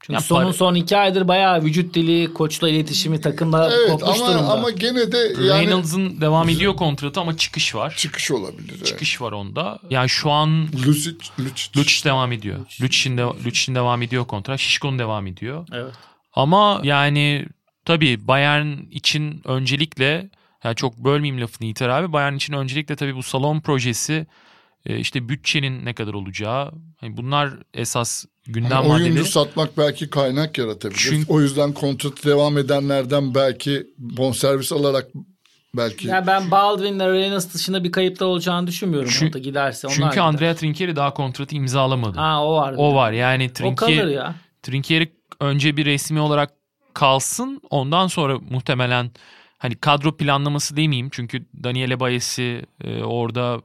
[0.00, 4.20] Çünkü Ya sonun para- son iki aydır bayağı vücut dili, koçla iletişimi takımda Evet kopmuş
[4.20, 4.52] ama, durumda.
[4.52, 7.94] ama gene de yani Reynolds'ın devam ediyor kontratı ama çıkış var.
[7.96, 8.74] çıkış olabilir.
[8.76, 8.86] evet.
[8.86, 9.78] Çıkış var onda.
[9.90, 11.80] Yani şu an Lucic, Lucic.
[11.80, 12.58] Lucic devam ediyor.
[12.82, 14.60] Lucic'in de, Lucic'in devam ediyor kontrat.
[14.60, 15.66] Şişko'nun devam ediyor.
[15.72, 15.94] Evet.
[16.34, 17.46] Ama yani
[17.84, 20.30] tabii Bayern için öncelikle
[20.64, 22.12] yani çok bölmeyeyim lafını Yiğiter abi.
[22.12, 24.26] Bayern için öncelikle tabii bu salon projesi
[24.86, 26.72] işte bütçenin ne kadar olacağı.
[27.00, 29.28] hani bunlar esas gündem Hani oyuncu maddeleri.
[29.28, 30.98] satmak belki kaynak yaratabilir.
[30.98, 35.08] Çünkü- O yüzden kontratı devam edenlerden belki bonservis alarak
[35.76, 39.10] belki Yani ben Baldwin'le Reynolds dışında bir kayıpta olacağını düşünmüyorum.
[39.12, 39.86] Çünkü- o da giderse.
[39.86, 40.22] Onlar Çünkü gider.
[40.22, 42.18] Andrea Trinchieri daha kontratı imzalamadı.
[42.18, 42.74] Ha o var.
[42.76, 44.34] o var yani O kalır Trinchieri, ya.
[44.62, 46.50] Trinchieri önce bir resmi olarak
[46.94, 47.60] kalsın.
[47.70, 49.10] Ondan sonra muhtemelen
[49.58, 51.08] hani kadro planlaması demeyeyim.
[51.12, 53.60] Çünkü Daniele Bayesi e, orada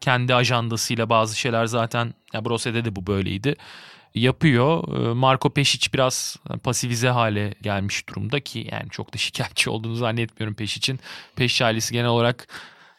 [0.00, 3.56] kendi ajandasıyla bazı şeyler zaten ya Brose'de de bu böyleydi.
[4.14, 4.96] Yapıyor.
[4.98, 10.54] E, Marco Pešić biraz pasifize hale gelmiş durumda ki yani çok da şikayetçi olduğunu zannetmiyorum
[10.54, 11.00] Pešić'in.
[11.36, 12.48] Pešić ailesi genel olarak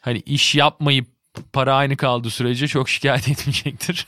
[0.00, 1.06] hani iş yapmayıp
[1.52, 4.06] para aynı kaldığı sürece çok şikayet etmeyecektir.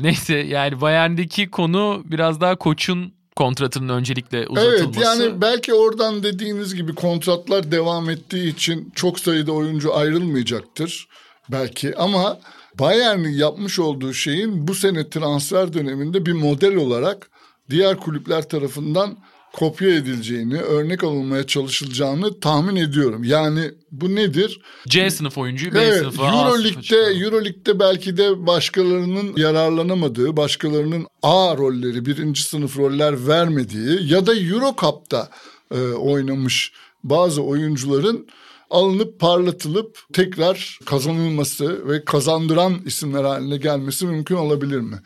[0.00, 5.00] Neyse yani Bayern'deki konu biraz daha koçun kontratının öncelikle uzatılması.
[5.00, 11.08] Evet yani belki oradan dediğiniz gibi kontratlar devam ettiği için çok sayıda oyuncu ayrılmayacaktır
[11.52, 12.38] belki ama
[12.78, 17.30] Bayern'in yapmış olduğu şeyin bu sene transfer döneminde bir model olarak
[17.70, 19.16] diğer kulüpler tarafından
[19.52, 23.24] kopya edileceğini, örnek alınmaya çalışılacağını tahmin ediyorum.
[23.24, 24.60] Yani bu nedir?
[24.88, 27.24] C sınıf oyuncuyu B Evet, sınıfa Euroleague'de.
[27.24, 34.74] Euroleague'de belki de başkalarının yararlanamadığı, başkalarının A rolleri, birinci sınıf roller vermediği ya da Euro
[34.80, 35.30] Cup'ta
[35.74, 36.72] e, oynamış
[37.04, 38.26] bazı oyuncuların
[38.72, 44.96] alınıp parlatılıp tekrar kazanılması ve kazandıran isimler haline gelmesi mümkün olabilir mi?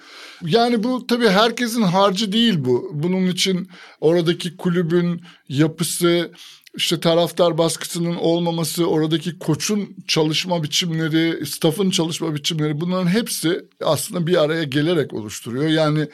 [0.42, 2.90] Yani bu tabii herkesin harcı değil bu.
[2.92, 3.68] Bunun için
[4.00, 6.33] oradaki kulübün yapısı,
[6.76, 14.42] işte taraftar baskısının olmaması, oradaki koçun çalışma biçimleri, staffın çalışma biçimleri bunların hepsi aslında bir
[14.42, 15.68] araya gelerek oluşturuyor.
[15.68, 16.09] Yani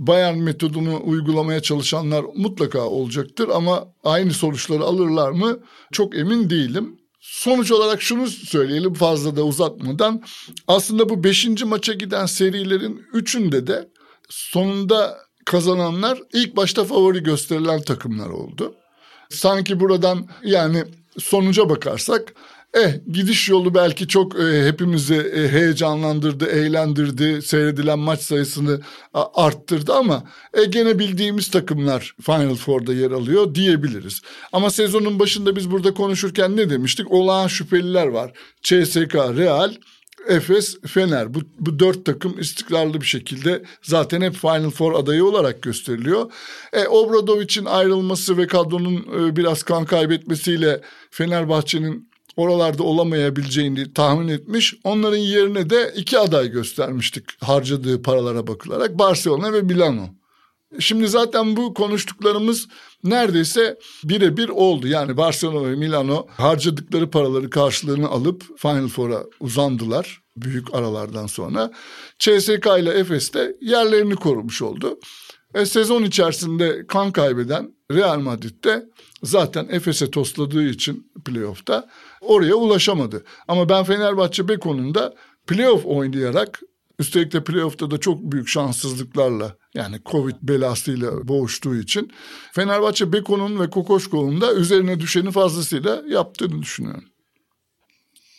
[0.00, 5.60] Bayern metodunu uygulamaya çalışanlar mutlaka olacaktır ama aynı sonuçları alırlar mı
[5.92, 6.96] çok emin değilim.
[7.20, 10.22] Sonuç olarak şunu söyleyelim fazla da uzatmadan.
[10.68, 13.88] Aslında bu beşinci maça giden serilerin üçünde de
[14.28, 18.74] sonunda kazananlar ilk başta favori gösterilen takımlar oldu.
[19.30, 20.84] Sanki buradan yani
[21.18, 22.34] sonuca bakarsak
[22.74, 28.80] eh gidiş yolu belki çok e, hepimizi e, heyecanlandırdı, eğlendirdi, seyredilen maç sayısını
[29.14, 34.22] a, arttırdı ama e, gene bildiğimiz takımlar Final Four'da yer alıyor diyebiliriz.
[34.52, 37.12] Ama sezonun başında biz burada konuşurken ne demiştik?
[37.12, 38.32] Olağan şüpheliler var.
[38.62, 39.74] CSK, Real,
[40.28, 45.62] Efes, Fener bu, bu dört takım istikrarlı bir şekilde zaten hep Final Four adayı olarak
[45.62, 46.32] gösteriliyor.
[46.72, 50.80] E, Obradovic'in ayrılması ve kadronun e, biraz kan kaybetmesiyle
[51.10, 52.09] Fenerbahçe'nin
[52.40, 54.74] oralarda olamayabileceğini tahmin etmiş.
[54.84, 60.08] Onların yerine de iki aday göstermiştik harcadığı paralara bakılarak Barcelona ve Milano.
[60.78, 62.68] Şimdi zaten bu konuştuklarımız
[63.04, 64.88] neredeyse birebir oldu.
[64.88, 71.72] Yani Barcelona ve Milano harcadıkları paraları karşılığını alıp Final Four'a uzandılar büyük aralardan sonra.
[72.18, 74.98] CSK ile Efes de yerlerini korumuş oldu.
[75.54, 78.86] E, sezon içerisinde kan kaybeden Real Madrid de
[79.22, 81.88] zaten Efes'e tosladığı için playoff'ta
[82.20, 83.24] oraya ulaşamadı.
[83.48, 85.14] Ama ben Fenerbahçe Beko'nun da
[85.46, 86.60] playoff oynayarak
[86.98, 92.12] üstelik de playoff'ta da çok büyük şanssızlıklarla yani Covid belasıyla boğuştuğu için
[92.52, 97.04] Fenerbahçe Beko'nun ve Kokoşko'nun da üzerine düşeni fazlasıyla yaptığını düşünüyorum.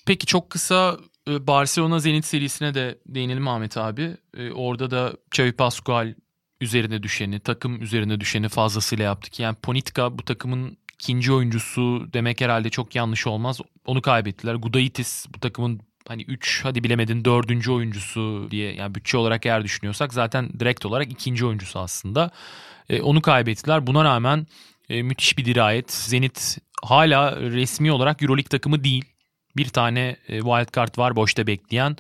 [0.06, 4.18] Peki çok kısa e, Barcelona Zenit serisine de değinelim Ahmet abi.
[4.38, 6.14] E, orada da Xavi Pascual
[6.62, 9.40] üzerine düşeni, takım üzerine düşeni fazlasıyla yaptık.
[9.40, 13.60] Yani Ponitka bu takımın ikinci oyuncusu demek herhalde çok yanlış olmaz.
[13.86, 14.56] Onu kaybettiler.
[14.56, 20.14] Gudaitis bu takımın hani 3 hadi bilemedin dördüncü oyuncusu diye yani bütçe olarak eğer düşünüyorsak
[20.14, 22.32] zaten direkt olarak ikinci oyuncusu aslında.
[22.90, 23.88] E, onu kaybettiler.
[23.88, 24.48] Buna rağmen
[24.90, 25.92] e, müthiş bir dirayet.
[25.92, 29.06] Zenit hala resmi olarak Euroleague takımı değil.
[29.58, 31.98] Bir tane e, wild card var boşta bekleyen.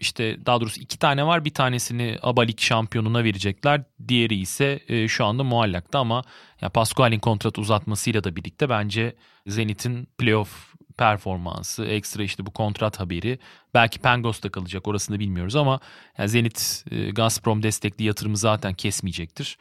[0.00, 1.44] İşte daha doğrusu iki tane var.
[1.44, 3.82] Bir tanesini ABA Lig şampiyonuna verecekler.
[4.08, 6.22] Diğeri ise e, şu anda muallakta ama
[6.60, 13.38] ya Pascual'in kontrat uzatmasıyla da birlikte bence Zenit'in playoff performansı, ekstra işte bu kontrat haberi.
[13.74, 15.80] Belki Pangos'ta kalacak orasını bilmiyoruz ama
[16.18, 19.58] yani Zenit e, Gazprom destekli yatırımı zaten kesmeyecektir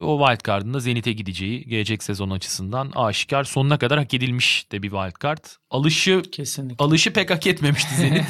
[0.00, 3.44] o wildcard'ın da Zenit'e gideceği gelecek sezon açısından aşikar.
[3.44, 5.44] Sonuna kadar hak edilmiş de bir wildcard.
[5.70, 6.84] Alışı Kesinlikle.
[6.84, 8.24] alışı pek hak etmemişti Zenit.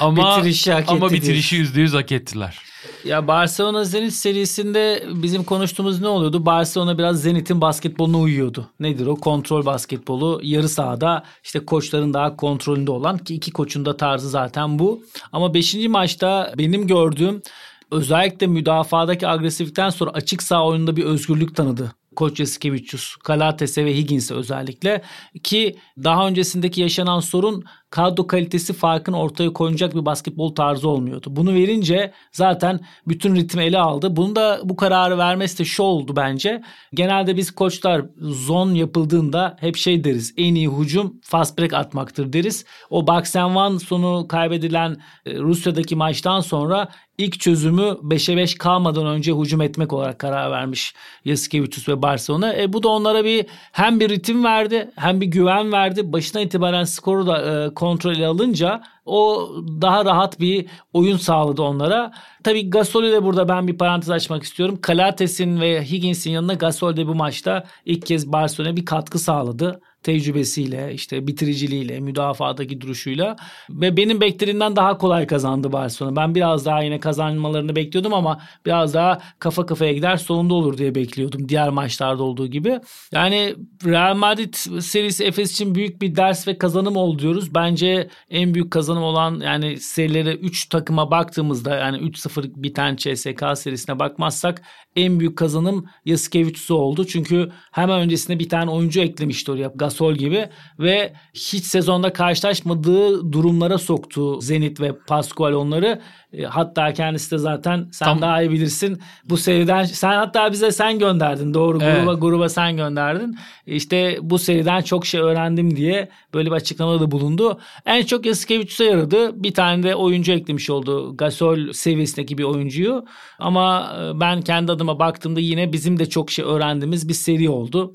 [0.00, 2.58] ama bitirişi hak ama bitirişi %100 hak ettiler.
[3.04, 6.46] Ya Barcelona Zenit serisinde bizim konuştuğumuz ne oluyordu?
[6.46, 8.70] Barcelona biraz Zenit'in basketboluna uyuyordu.
[8.80, 9.16] Nedir o?
[9.16, 10.40] Kontrol basketbolu.
[10.42, 15.02] Yarı sahada işte koçların daha kontrolünde olan ki iki koçun da tarzı zaten bu.
[15.32, 15.74] Ama 5.
[15.88, 17.42] maçta benim gördüğüm
[17.90, 21.92] özellikle müdafadaki agresiflikten sonra açık sağ oyununda bir özgürlük tanıdı.
[22.16, 25.02] Koç Yasikevicius, Kalates'e ve Higgins'e özellikle
[25.42, 31.26] ki daha öncesindeki yaşanan sorun kadro kalitesi farkını ortaya koyacak bir basketbol tarzı olmuyordu.
[31.30, 34.16] Bunu verince zaten bütün ritmi ele aldı.
[34.16, 36.62] Bunu da bu kararı vermesi de şu oldu bence.
[36.94, 40.34] Genelde biz koçlar zon yapıldığında hep şey deriz.
[40.36, 42.64] En iyi hücum fast break atmaktır deriz.
[42.90, 44.96] O box and one sonu kaybedilen
[45.26, 50.94] e, Rusya'daki maçtan sonra ilk çözümü 5'e 5 kalmadan önce hücum etmek olarak karar vermiş
[51.24, 52.54] Yasikevicius ve Barcelona.
[52.54, 56.12] E, bu da onlara bir hem bir ritim verdi hem bir güven verdi.
[56.12, 59.50] Başına itibaren skoru da e, kontrolü alınca o
[59.80, 62.12] daha rahat bir oyun sağladı onlara.
[62.44, 64.78] Tabii Gasol'ü de burada ben bir parantez açmak istiyorum.
[64.82, 70.94] Kalates'in ve Higgins'in yanına Gasol de bu maçta ilk kez Barcelona'ya bir katkı sağladı tecrübesiyle,
[70.94, 73.36] işte bitiriciliğiyle, müdafadaki duruşuyla
[73.70, 76.16] ve benim beklediğimden daha kolay kazandı Barcelona.
[76.16, 80.94] Ben biraz daha yine kazanmalarını bekliyordum ama biraz daha kafa kafaya gider sonunda olur diye
[80.94, 82.80] bekliyordum diğer maçlarda olduğu gibi.
[83.12, 87.54] Yani Real Madrid serisi Efes için büyük bir ders ve kazanım oldu diyoruz.
[87.54, 93.98] Bence en büyük kazanım olan yani serilere 3 takıma baktığımızda yani 3-0 biten CSK serisine
[93.98, 94.62] bakmazsak
[94.96, 97.06] en büyük kazanım Yasikevicius'u oldu.
[97.06, 100.48] Çünkü hemen öncesinde bir tane oyuncu eklemişti oraya Gasol gibi
[100.78, 106.00] ve hiç sezonda karşılaşmadığı durumlara soktu Zenit ve Pascual onları.
[106.32, 109.00] E, hatta kendisi de zaten sen Tam- daha iyi bilirsin.
[109.24, 111.54] Bu seriden sen hatta bize sen gönderdin.
[111.54, 111.96] Doğru Evet.
[111.96, 113.38] gruba gruba sen gönderdin.
[113.66, 117.60] İşte bu seriden çok şey öğrendim diye böyle bir açıklamada da bulundu.
[117.86, 119.42] En çok Yasikevicius'a yaradı.
[119.42, 121.16] Bir tane de oyuncu eklemiş oldu.
[121.16, 123.04] Gasol seviyesindeki bir oyuncuyu.
[123.38, 127.92] Ama e, ben kendi adıma baktığımda yine bizim de çok şey öğrendiğimiz bir seri oldu.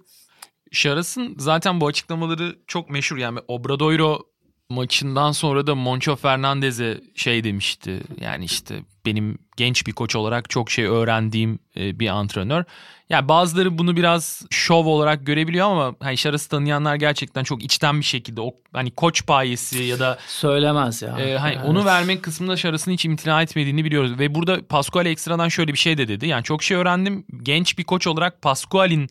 [0.74, 3.18] Şaras'ın zaten bu açıklamaları çok meşhur.
[3.18, 4.20] Yani Obradoiro
[4.70, 8.02] maçından sonra da Moncho Fernandez'e şey demişti.
[8.22, 12.64] Yani işte benim genç bir koç olarak çok şey öğrendiğim e, bir antrenör.
[13.10, 18.06] Yani bazıları bunu biraz şov olarak görebiliyor ama hani Şaras'ı tanıyanlar gerçekten çok içten bir
[18.06, 21.20] şekilde o hani koç payesi ya da Söylemez ya.
[21.20, 21.66] ee, hani Evet.
[21.66, 24.20] onu vermek kısmında Şaras'ın hiç imtina etmediğini biliyoruz.
[24.20, 26.28] Ve burada Pascual ekstradan şöyle bir şey de dedi.
[26.28, 27.26] Yani çok şey öğrendim.
[27.44, 29.10] Genç bir koç olarak Pascual'in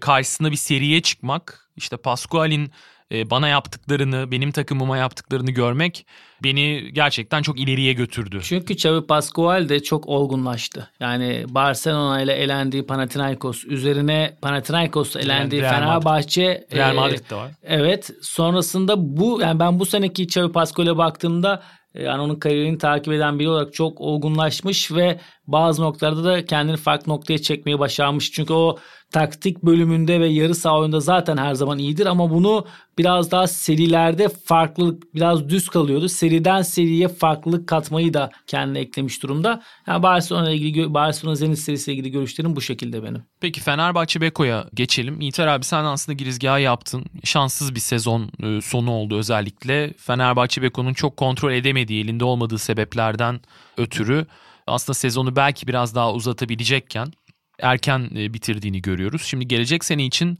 [0.00, 2.72] karşısında bir seriye çıkmak, işte Pascual'in
[3.12, 6.06] e, bana yaptıklarını, benim takımıma yaptıklarını görmek
[6.42, 8.40] beni gerçekten çok ileriye götürdü.
[8.42, 10.90] Çünkü Xavi Pascual de çok olgunlaştı.
[11.00, 15.84] Yani Barcelona ile elendiği Panathinaikos üzerine Panathinaikos'la elendiği Real Madrid.
[15.84, 17.50] Fenerbahçe Real e, Madrid'de var.
[17.62, 18.10] Evet.
[18.22, 21.62] Sonrasında bu yani ben bu seneki Xavi Pascual'e baktığımda
[21.94, 26.76] e, yani onun kariyerini takip eden biri olarak çok olgunlaşmış ve bazı noktalarda da kendini
[26.76, 28.32] farklı noktaya çekmeyi başarmış.
[28.32, 28.78] Çünkü o
[29.12, 32.66] taktik bölümünde ve yarı saha oyunda zaten her zaman iyidir ama bunu
[32.98, 36.08] biraz daha serilerde farklılık biraz düz kalıyordu.
[36.08, 39.62] Seriden seriye farklılık katmayı da kendine eklemiş durumda.
[39.86, 43.22] Yani Barcelona ilgili Barcelona Zenit serisiyle ilgili görüşlerim bu şekilde benim.
[43.40, 45.20] Peki Fenerbahçe Beko'ya geçelim.
[45.20, 47.04] İlter abi sen aslında girizgahı yaptın.
[47.24, 49.92] Şanssız bir sezon e, sonu oldu özellikle.
[49.92, 53.40] Fenerbahçe Beko'nun çok kontrol edemediği, elinde olmadığı sebeplerden
[53.76, 54.26] ötürü
[54.66, 57.12] aslında sezonu belki biraz daha uzatabilecekken
[57.58, 59.22] erken e, bitirdiğini görüyoruz.
[59.22, 60.38] Şimdi gelecek sene için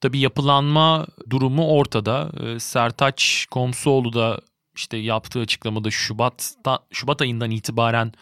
[0.00, 2.30] tabii yapılanma durumu ortada.
[2.46, 4.40] E, Sertaç Komsoğlu da
[4.76, 6.54] işte yaptığı açıklamada Şubat
[6.92, 8.12] Şubat ayından itibaren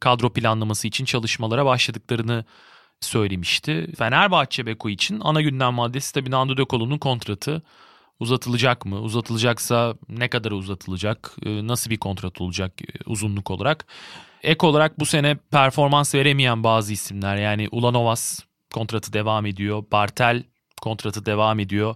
[0.00, 2.44] kadro planlaması için çalışmalara başladıklarını
[3.00, 3.92] söylemişti.
[3.98, 7.62] Fenerbahçe Beko için ana gündem maddesi tabii Nando De kontratı
[8.20, 9.00] uzatılacak mı?
[9.00, 11.36] Uzatılacaksa ne kadar uzatılacak?
[11.46, 12.72] E, nasıl bir kontrat olacak
[13.06, 13.86] uzunluk olarak?
[14.42, 18.40] Ek olarak bu sene performans veremeyen bazı isimler yani Ulanovas
[18.74, 19.84] kontratı devam ediyor.
[19.92, 20.42] Bartel
[20.82, 21.94] kontratı devam ediyor.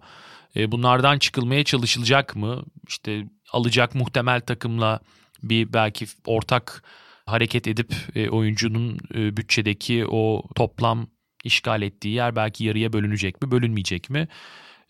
[0.57, 2.65] E, bunlardan çıkılmaya çalışılacak mı?
[2.89, 5.01] İşte alacak muhtemel takımla
[5.43, 6.85] bir belki ortak
[7.27, 11.07] hareket edip e, oyuncunun e, bütçedeki o toplam
[11.45, 14.29] işgal ettiği yer belki yarıya bölünecek mi, bölünmeyecek mi?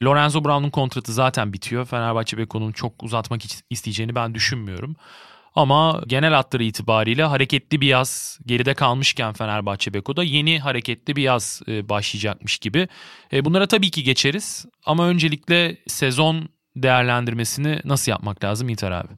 [0.02, 1.86] Lorenzo Brown'un kontratı zaten bitiyor.
[1.86, 4.96] Fenerbahçe Beko'nun çok uzatmak isteyeceğini ben düşünmüyorum.
[5.54, 11.62] Ama genel hatları itibariyle hareketli bir yaz geride kalmışken Fenerbahçe Beko'da yeni hareketli bir yaz
[11.68, 12.88] e, başlayacakmış gibi.
[13.32, 19.12] E, bunlara tabii ki geçeriz ama öncelikle sezon değerlendirmesini nasıl yapmak lazım İlter abi?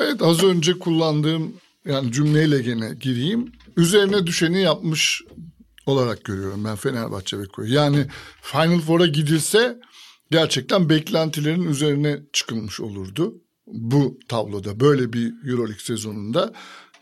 [0.00, 3.52] Evet az önce kullandığım yani cümleyle gene gireyim.
[3.76, 5.22] Üzerine düşeni yapmış
[5.86, 7.74] olarak görüyorum ben Fenerbahçe Beko'yu.
[7.74, 8.06] Yani
[8.42, 9.78] Final Four'a gidilse
[10.30, 13.34] gerçekten beklentilerin üzerine çıkılmış olurdu
[13.72, 16.52] bu tabloda böyle bir Euroleague sezonunda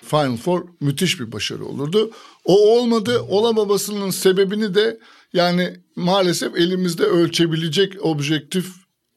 [0.02, 2.10] Final Four müthiş bir başarı olurdu.
[2.44, 3.22] O olmadı.
[3.28, 4.98] Olamamasının sebebini de
[5.32, 8.66] yani maalesef elimizde ölçebilecek objektif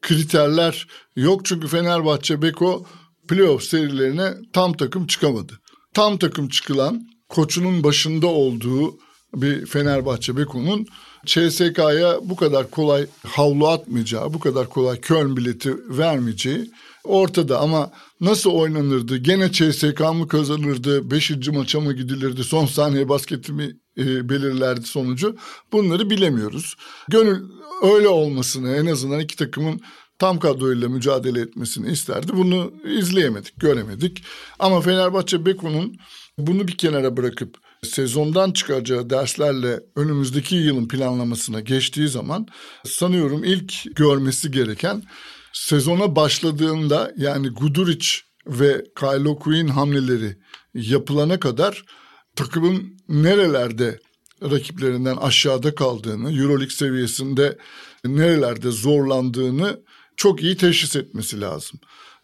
[0.02, 0.86] kriterler
[1.16, 1.44] yok.
[1.44, 2.86] Çünkü Fenerbahçe Beko
[3.28, 5.52] playoff serilerine tam takım çıkamadı.
[5.94, 8.98] Tam takım çıkılan koçunun başında olduğu
[9.34, 10.86] bir Fenerbahçe Beko'nun
[11.26, 16.70] CSK'ya bu kadar kolay havlu atmayacağı, bu kadar kolay Köln bileti vermeyeceği
[17.04, 19.16] ortada ama nasıl oynanırdı?
[19.16, 21.10] Gene CSK mı kazanırdı?
[21.10, 22.44] Beşinci maça mı gidilirdi?
[22.44, 25.36] Son saniye basketi mi e, belirlerdi sonucu?
[25.72, 26.76] Bunları bilemiyoruz.
[27.08, 27.42] Gönül
[27.82, 29.80] öyle olmasını en azından iki takımın
[30.18, 32.32] tam kadroyla mücadele etmesini isterdi.
[32.36, 34.24] Bunu izleyemedik, göremedik.
[34.58, 35.96] Ama Fenerbahçe Beko'nun
[36.38, 42.46] bunu bir kenara bırakıp sezondan çıkaracağı derslerle önümüzdeki yılın planlamasına geçtiği zaman
[42.84, 45.02] sanıyorum ilk görmesi gereken
[45.52, 48.06] sezona başladığında yani Guduric
[48.46, 50.36] ve Kylo Quinn hamleleri
[50.74, 51.84] yapılana kadar
[52.36, 53.98] takımın nerelerde
[54.42, 57.58] rakiplerinden aşağıda kaldığını, Euroleague seviyesinde
[58.04, 59.80] nerelerde zorlandığını
[60.16, 61.80] çok iyi teşhis etmesi lazım.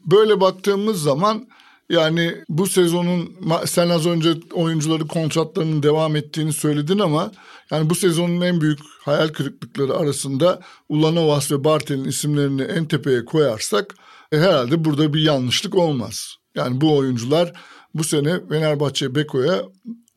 [0.06, 1.48] Böyle baktığımız zaman
[1.90, 7.32] yani bu sezonun sen az önce oyuncuları kontratlarının devam ettiğini söyledin ama
[7.70, 13.94] yani bu sezonun en büyük hayal kırıklıkları arasında Ulanovas ve Bartel'in isimlerini en tepeye koyarsak
[14.32, 16.34] e, herhalde burada bir yanlışlık olmaz.
[16.54, 17.52] Yani bu oyuncular
[17.94, 19.62] bu sene Fenerbahçe Beko'ya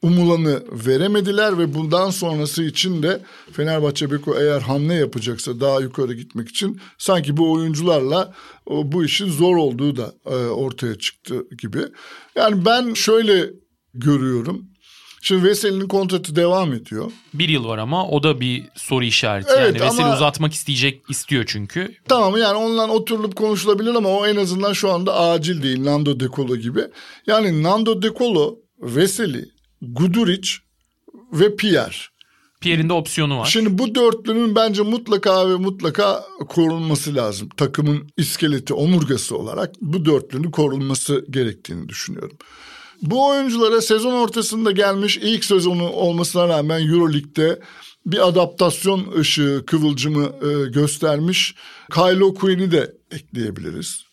[0.01, 3.21] umulanı veremediler ve bundan sonrası için de
[3.53, 8.33] Fenerbahçe Beko eğer hamle yapacaksa daha yukarı gitmek için sanki bu oyuncularla
[8.67, 11.79] bu işin zor olduğu da e, ortaya çıktı gibi.
[12.35, 13.49] Yani ben şöyle
[13.93, 14.71] görüyorum.
[15.23, 17.11] Şimdi Veseli'nin kontratı devam ediyor.
[17.33, 19.49] Bir yıl var ama o da bir soru işareti.
[19.57, 21.95] Evet, yani Veseli ama, uzatmak isteyecek istiyor çünkü.
[22.07, 25.83] Tamam yani ondan oturulup konuşulabilir ama o en azından şu anda acil değil.
[25.85, 26.81] Nando De Colo gibi.
[27.27, 29.45] Yani Nando De Colo, Veseli,
[29.81, 30.49] Guduric
[31.33, 31.95] ve Pierre.
[32.61, 33.45] Pierre'in de opsiyonu var.
[33.45, 37.49] Şimdi bu dörtlünün bence mutlaka ve mutlaka korunması lazım.
[37.57, 42.37] Takımın iskeleti, omurgası olarak bu dörtlünün korunması gerektiğini düşünüyorum.
[43.01, 47.59] Bu oyunculara sezon ortasında gelmiş ilk sezonu olmasına rağmen Euroleague'de
[48.05, 51.55] bir adaptasyon ışığı, kıvılcımı e, göstermiş.
[51.93, 54.03] Kylo Quinn'i de ekleyebiliriz.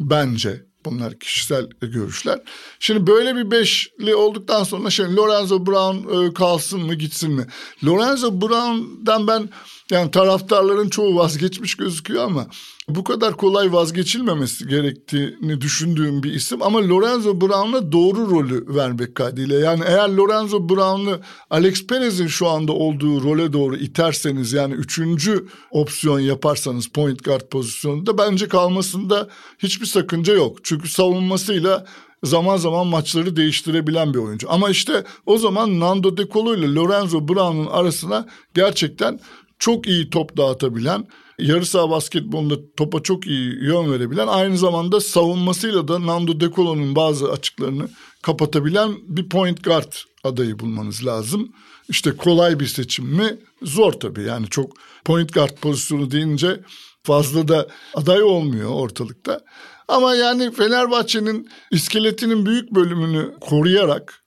[0.00, 0.69] Bence.
[0.84, 2.40] Bunlar kişisel görüşler.
[2.78, 7.46] Şimdi böyle bir beşli olduktan sonra şimdi Lorenzo Brown e, kalsın mı gitsin mi?
[7.84, 9.48] Lorenzo Brown'dan ben
[9.90, 12.46] yani taraftarların çoğu vazgeçmiş gözüküyor ama
[12.88, 16.62] bu kadar kolay vazgeçilmemesi gerektiğini düşündüğüm bir isim.
[16.62, 19.60] Ama Lorenzo Brown'a doğru rolü vermek kaydıyla.
[19.60, 26.20] Yani eğer Lorenzo Brown'u Alex Perez'in şu anda olduğu role doğru iterseniz yani üçüncü opsiyon
[26.20, 29.28] yaparsanız point guard pozisyonunda bence kalmasında
[29.58, 30.56] hiçbir sakınca yok.
[30.62, 31.86] Çünkü savunmasıyla
[32.22, 34.52] zaman zaman maçları değiştirebilen bir oyuncu.
[34.52, 39.20] Ama işte o zaman Nando De Colo ile Lorenzo Brown'un arasına gerçekten
[39.60, 41.06] çok iyi top dağıtabilen,
[41.38, 46.96] yarı saha basketbolunda topa çok iyi yön verebilen, aynı zamanda savunmasıyla da Nando De Colo'nun
[46.96, 47.88] bazı açıklarını
[48.22, 49.92] kapatabilen bir point guard
[50.24, 51.52] adayı bulmanız lazım.
[51.88, 53.38] İşte kolay bir seçim mi?
[53.62, 54.22] Zor tabii.
[54.22, 54.72] Yani çok
[55.04, 56.60] point guard pozisyonu deyince
[57.02, 59.40] fazla da aday olmuyor ortalıkta.
[59.88, 64.24] Ama yani Fenerbahçe'nin iskeletinin büyük bölümünü koruyarak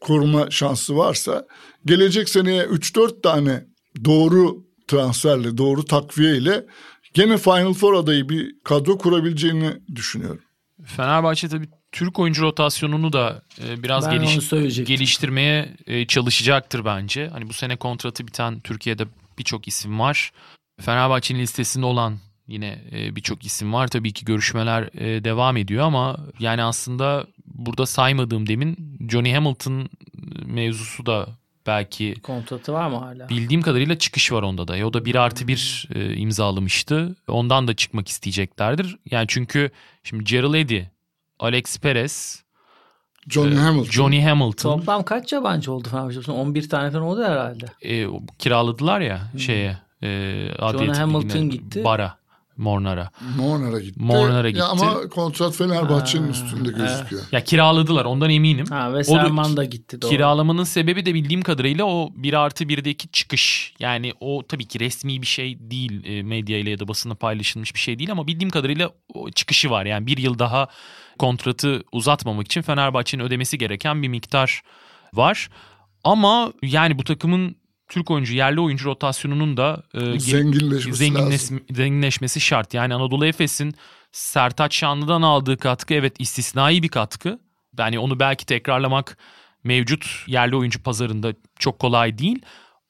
[0.00, 1.46] koruma şansı varsa
[1.84, 3.66] gelecek seneye 3-4 tane
[4.04, 6.66] doğru transferle, doğru takviye ile
[7.14, 10.40] gene Final Four adayı bir kadro kurabileceğini düşünüyorum.
[10.84, 14.50] Fenerbahçe tabii Türk oyuncu rotasyonunu da e, biraz Ben geliş,
[14.88, 17.28] geliştirmeye e, çalışacaktır bence.
[17.28, 19.04] Hani bu sene kontratı biten Türkiye'de
[19.38, 20.32] birçok isim var.
[20.80, 22.18] Fenerbahçe'nin listesinde olan
[22.48, 23.88] yine e, birçok isim var.
[23.88, 29.88] Tabii ki görüşmeler e, devam ediyor ama yani aslında burada saymadığım demin Johnny Hamilton
[30.46, 31.39] mevzusu da
[31.70, 33.28] belki Kontratı var mı hala?
[33.28, 34.76] bildiğim kadarıyla çıkış var onda da.
[34.76, 37.16] Ya o da 1 artı 1 e, imzalamıştı.
[37.28, 38.96] Ondan da çıkmak isteyeceklerdir.
[39.10, 39.70] Yani çünkü
[40.02, 40.80] şimdi Gerald Eddy,
[41.38, 42.44] Alex Perez,
[43.28, 43.90] Johnny Hamilton.
[43.90, 46.32] Johnny Hamilton Toplam kaç yabancı oldu Fenerbahçe?
[46.32, 47.66] 11 tane falan oldu herhalde.
[47.84, 48.06] e,
[48.38, 49.78] kiraladılar ya şeye.
[50.02, 50.08] E,
[50.58, 51.84] Adriyatik Hamilton gitti.
[51.84, 52.16] Bara,
[52.60, 53.10] Mornar'a.
[53.36, 54.02] Mornar'a gitti.
[54.02, 54.62] Mornar'a Ya gitti.
[54.64, 57.22] ama kontrat Fenerbahçe'nin Ha, üstünde gözüküyor.
[57.32, 58.66] Ya kiraladılar ondan eminim.
[58.66, 60.02] Ha ve Serman da gitti.
[60.02, 60.10] Doğru.
[60.10, 63.74] Kiralamanın sebebi de bildiğim kadarıyla o 1 artı 1'deki çıkış.
[63.80, 67.74] Yani o tabii ki resmi bir şey değil e, medya ile ya da basında paylaşılmış
[67.74, 69.86] bir şey değil ama bildiğim kadarıyla o çıkışı var.
[69.86, 70.68] Yani bir yıl daha
[71.18, 74.62] kontratı uzatmamak için Fenerbahçe'nin ödemesi gereken bir miktar
[75.14, 75.48] var.
[76.04, 77.56] Ama yani bu takımın
[77.90, 81.60] Türk oyuncu, yerli oyuncu rotasyonunun da e, Zenginleşmesi zenginleş- lazım.
[81.70, 82.74] zenginleşmesi şart.
[82.74, 83.74] Yani Anadolu Efes'in
[84.12, 87.38] Sertaç Şanlı'dan aldığı katkı evet istisnai bir katkı.
[87.78, 89.16] Yani onu belki tekrarlamak
[89.64, 92.42] mevcut yerli oyuncu pazarında çok kolay değil.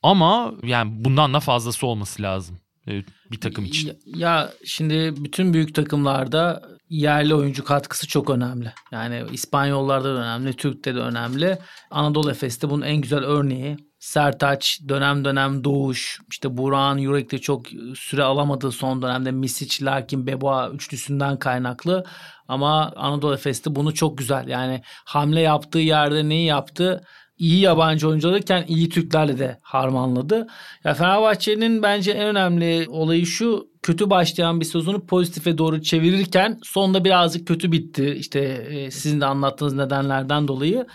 [0.03, 3.89] Ama yani bundan da fazlası olması lazım e, bir takım için.
[3.89, 8.73] Ya, ya şimdi bütün büyük takımlarda yerli oyuncu katkısı çok önemli.
[8.93, 11.59] Yani İspanyollarda da önemli, Türk'te de önemli.
[11.91, 13.77] Anadolu Efes'te bunun en güzel örneği.
[14.01, 16.21] Sertaç dönem dönem doğuş.
[16.31, 22.05] İşte Burak'ın Yürek'te çok süre alamadığı son dönemde Misic, Larkin, Beboa üçlüsünden kaynaklı.
[22.49, 24.49] Ama Anadolu Efes'te bunu çok güzel.
[24.49, 27.05] Yani hamle yaptığı yerde neyi yaptı?
[27.41, 30.47] iyi yabancı oyuncu alırken iyi Türklerle de harmanladı.
[30.85, 37.05] Ya Fenerbahçe'nin bence en önemli olayı şu kötü başlayan bir sezonu pozitife doğru çevirirken sonunda
[37.05, 38.15] birazcık kötü bitti.
[38.19, 40.87] İşte e, sizin de anlattığınız nedenlerden dolayı.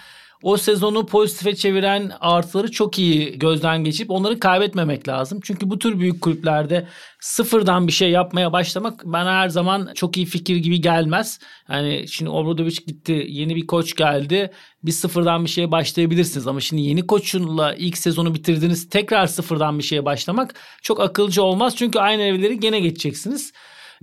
[0.44, 5.40] O sezonu pozitife çeviren artıları çok iyi gözden geçip onları kaybetmemek lazım.
[5.44, 6.88] Çünkü bu tür büyük kulüplerde
[7.20, 11.40] sıfırdan bir şey yapmaya başlamak bana her zaman çok iyi fikir gibi gelmez.
[11.70, 14.52] Yani şimdi Obradovic gitti, yeni bir koç geldi.
[14.84, 19.84] Bir sıfırdan bir şeye başlayabilirsiniz ama şimdi yeni koçunla ilk sezonu bitirdiniz tekrar sıfırdan bir
[19.84, 21.76] şeye başlamak çok akılcı olmaz.
[21.76, 23.54] Çünkü aynı evleri gene geçeceksiniz.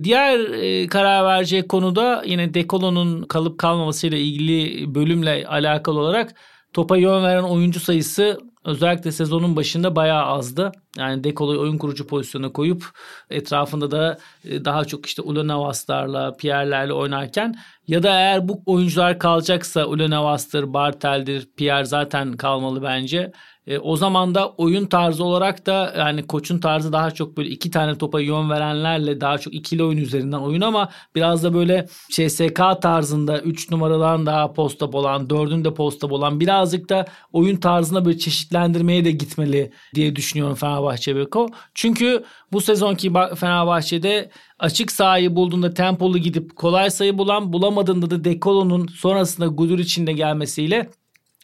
[0.03, 6.35] Diğer e, karar vereceği konuda yine Dekolo'nun kalıp kalmamasıyla ilgili bölümle alakalı olarak
[6.73, 10.71] topa yön veren oyuncu sayısı özellikle sezonun başında bayağı azdı.
[10.97, 12.85] Yani Dekolo'yu oyun kurucu pozisyona koyup
[13.29, 17.55] etrafında da e, daha çok işte Ulanavaslarla, Pierre'lerle oynarken
[17.87, 23.31] ya da eğer bu oyuncular kalacaksa Ulanavas'tır, Bartel'dir, Pierre zaten kalmalı bence.
[23.67, 27.71] E, o zaman da oyun tarzı olarak da yani koçun tarzı daha çok böyle iki
[27.71, 32.61] tane topa yön verenlerle daha çok ikili oyun üzerinden oyun ama biraz da böyle CSK
[32.81, 38.17] tarzında 3 numaradan daha posta olan, 4'ün de posta olan birazcık da oyun tarzına böyle
[38.17, 41.47] çeşitlendirmeye de gitmeli diye düşünüyorum Fenerbahçe Beko.
[41.73, 48.87] Çünkü bu sezonki Fenerbahçe'de açık sahayı bulduğunda tempolu gidip kolay sayı bulan bulamadığında da Dekolo'nun
[48.87, 50.89] sonrasında Gudur içinde gelmesiyle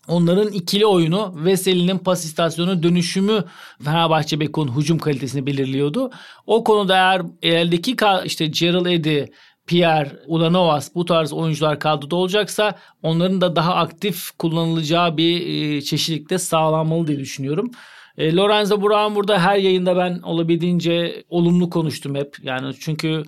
[0.10, 3.44] Onların ikili oyunu Veseli'nin pas istasyonu dönüşümü
[3.84, 6.12] Fenerbahçe Beko'nun hücum kalitesini belirliyordu.
[6.48, 7.96] O konuda eğer eldeki
[8.26, 9.24] işte Gerald Eddy,
[9.68, 17.08] Pierre, Ulanovas bu tarz oyuncular kadroda olacaksa onların da daha aktif kullanılacağı bir çeşitlilikte sağlanmalı
[17.08, 17.72] diye düşünüyorum.
[18.20, 22.38] E, Lorenzo Burak'ın burada her yayında ben olabildiğince olumlu konuştum hep.
[22.44, 23.24] Yani çünkü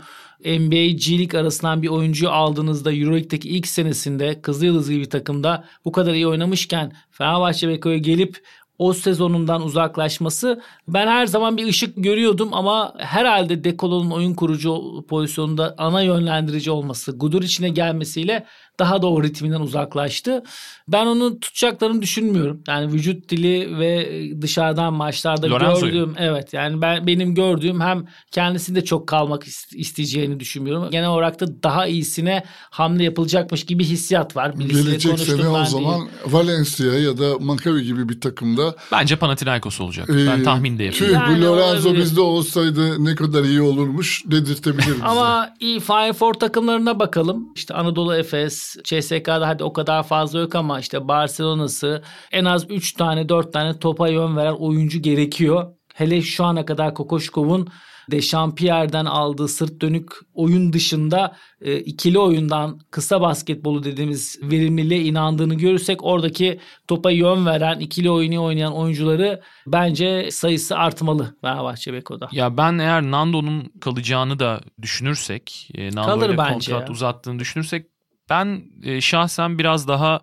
[0.46, 5.92] NBA G League arasından bir oyuncuyu aldığınızda Euroleague'deki ilk senesinde Kızılyıldız gibi bir takımda bu
[5.92, 8.44] kadar iyi oynamışken Fenerbahçe Beko'ya gelip
[8.78, 15.76] o sezonundan uzaklaşması ben her zaman bir ışık görüyordum ama herhalde Dekolo'nun oyun kurucu pozisyonunda
[15.78, 18.46] ana yönlendirici olması, Gudur içine gelmesiyle
[18.82, 20.44] daha da o ritminden uzaklaştı.
[20.88, 22.62] Ben onu tutacaklarını düşünmüyorum.
[22.68, 25.92] Yani vücut dili ve dışarıdan maçlarda Lorenzo'yu.
[25.92, 30.90] gördüğüm evet yani ben benim gördüğüm hem kendisinde çok kalmak ist- isteyeceğini düşünmüyorum.
[30.92, 34.60] Genel olarak da daha iyisine hamle yapılacakmış gibi hissiyat var.
[34.60, 36.10] Birisiyle Gelecek sene o zaman değil.
[36.26, 40.10] Valencia ya da Maccabi gibi bir takımda Bence Panathinaikos olacak.
[40.10, 41.28] e, ben tahmin de tüh, yapıyorum.
[41.30, 42.04] Yani bu Lorenzo olabilir.
[42.04, 45.04] bizde olsaydı ne kadar iyi olurmuş dedirtebilir bize.
[45.04, 47.50] Ama iyi Final Four takımlarına bakalım.
[47.56, 52.02] İşte Anadolu Efes, CSK'da hadi o kadar fazla yok ama işte Barcelona'sı
[52.32, 55.74] en az 3 tane 4 tane topa yön veren oyuncu gerekiyor.
[55.94, 57.68] Hele şu ana kadar Kokoşkov'un
[58.12, 66.04] Dechampierre'den aldığı sırt dönük oyun dışında e, ikili oyundan kısa basketbolu dediğimiz verimliliğe inandığını görürsek
[66.04, 72.30] oradaki topa yön veren ikili oyunu oynayan oyuncuları bence sayısı artmalı Fenerbahçe Beko'da.
[72.32, 76.94] Ya ben eğer Nando'nun kalacağını da düşünürsek, e, Nando Kalır ile kontrat ya.
[76.94, 77.86] uzattığını düşünürsek
[78.32, 80.20] ben e, şahsen biraz daha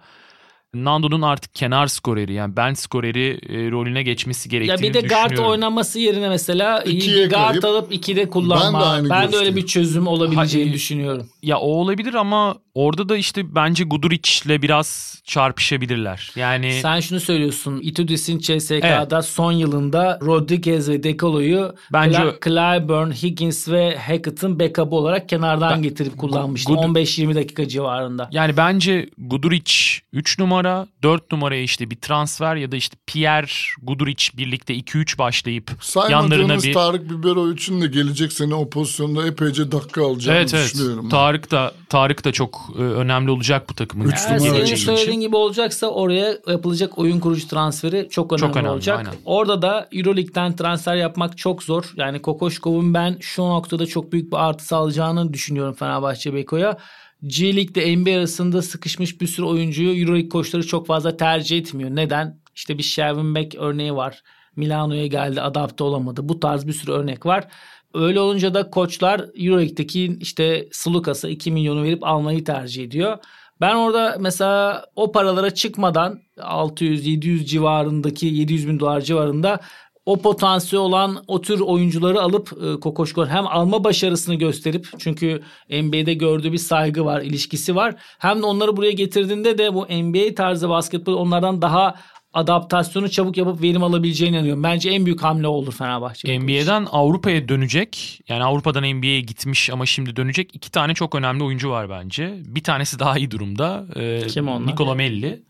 [0.74, 5.24] Nando'nun artık kenar skoreri yani bench skoreri e, rolüne geçmesi Ya gerektiğini bir de guard
[5.24, 5.50] düşünüyorum.
[5.50, 8.80] oynaması yerine mesela iyi İkiye guard kayıp- alıp ikide kullanma.
[8.96, 10.74] Ben de Ben aynı de, öyle bir çözüm olabileceğini Hayır.
[10.74, 11.28] düşünüyorum.
[11.42, 16.32] Ya o olabilir ama orada da işte bence Guduric'le biraz çarpışabilirler.
[16.36, 17.80] Yani Sen şunu söylüyorsun.
[17.82, 25.70] Itudis'in CSK'da son yılında Rodriguez ve Decolo'yu Bence- Clyburn, Higgins ve Hackett'ın backup'ı olarak kenardan
[25.74, 26.72] Ben- getirip kullanmıştı.
[26.72, 28.28] Good- 15-20 dakika civarında.
[28.32, 29.72] Yani bence Guduric
[30.12, 33.46] 3 numara, 4 numaraya işte bir transfer ya da işte Pierre
[33.82, 35.70] Guduric birlikte 2-3 başlayıp
[36.10, 40.64] yanlarına Saymadığımız bir Tarık Biberoviç'in de gelecek sene o pozisyonda epeyce dakika alacağını Evet evet.
[40.74, 41.08] düşünüyorum.
[41.08, 45.10] Tarık da Tarık da çok e, önemli olacak bu takımın Üç Eğer numara senin söylediğin
[45.10, 45.20] için.
[45.20, 48.98] gibi olacaksa oraya yapılacak oyun kurucu transferi çok önemli, Çok önemli, olacak.
[48.98, 49.12] aynen.
[49.24, 51.92] Orada da Euroleague'den transfer yapmak çok zor.
[51.96, 56.78] Yani Kokoşkov'un ben şu noktada çok büyük bir artı sağlayacağını düşünüyorum Fenerbahçe Beko'ya.
[57.26, 61.90] G League ile NBA arasında sıkışmış bir sürü oyuncuyu Euroleague koçları çok fazla tercih etmiyor.
[61.90, 62.40] Neden?
[62.54, 64.22] İşte bir Shervin Beck örneği var.
[64.56, 66.28] Milano'ya geldi adapte olamadı.
[66.28, 67.48] Bu tarz bir sürü örnek var.
[67.94, 73.18] Öyle olunca da koçlar Euroleague'deki işte Slukas'a 2 milyonu verip almayı tercih ediyor.
[73.60, 79.60] Ben orada mesela o paralara çıkmadan 600-700 civarındaki 700 bin dolar civarında
[80.08, 86.52] o potansiyel olan o tür oyuncuları alıp e, hem alma başarısını gösterip çünkü NBA'de gördüğü
[86.52, 87.94] bir saygı var, ilişkisi var.
[88.18, 91.94] Hem de onları buraya getirdiğinde de bu NBA tarzı basketbol onlardan daha
[92.38, 94.62] adaptasyonu çabuk yapıp verim alabileceğine inanıyorum.
[94.62, 96.40] Bence en büyük hamle olur Fenerbahçe.
[96.40, 98.20] NBA'den Avrupa'ya dönecek.
[98.28, 100.54] Yani Avrupa'dan NBA'ye gitmiş ama şimdi dönecek.
[100.54, 102.34] iki tane çok önemli oyuncu var bence.
[102.44, 103.86] Bir tanesi daha iyi durumda.
[103.96, 104.72] Ee, Kim onlar?
[104.72, 105.42] Nicola Melli.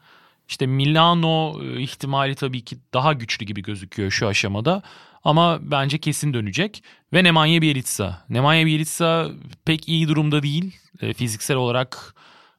[0.48, 4.82] İşte Milano e, ihtimali tabii ki daha güçlü gibi gözüküyor şu aşamada.
[5.24, 6.82] Ama bence kesin dönecek.
[7.12, 8.18] Ve Nemanja Bjelica.
[8.28, 9.28] Nemanja Bjelica
[9.64, 10.76] pek iyi durumda değil.
[11.00, 12.14] E, fiziksel olarak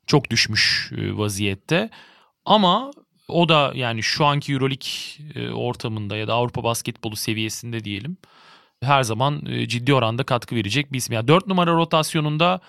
[0.08, 1.90] çok düşmüş e, vaziyette.
[2.46, 2.92] Ama
[3.30, 4.90] o da yani şu anki Euroleague
[5.36, 8.18] e, ortamında ya da Avrupa basketbolu seviyesinde diyelim.
[8.84, 11.14] Her zaman e, ciddi oranda katkı verecek bir isim.
[11.14, 12.60] Yani 4 numara rotasyonunda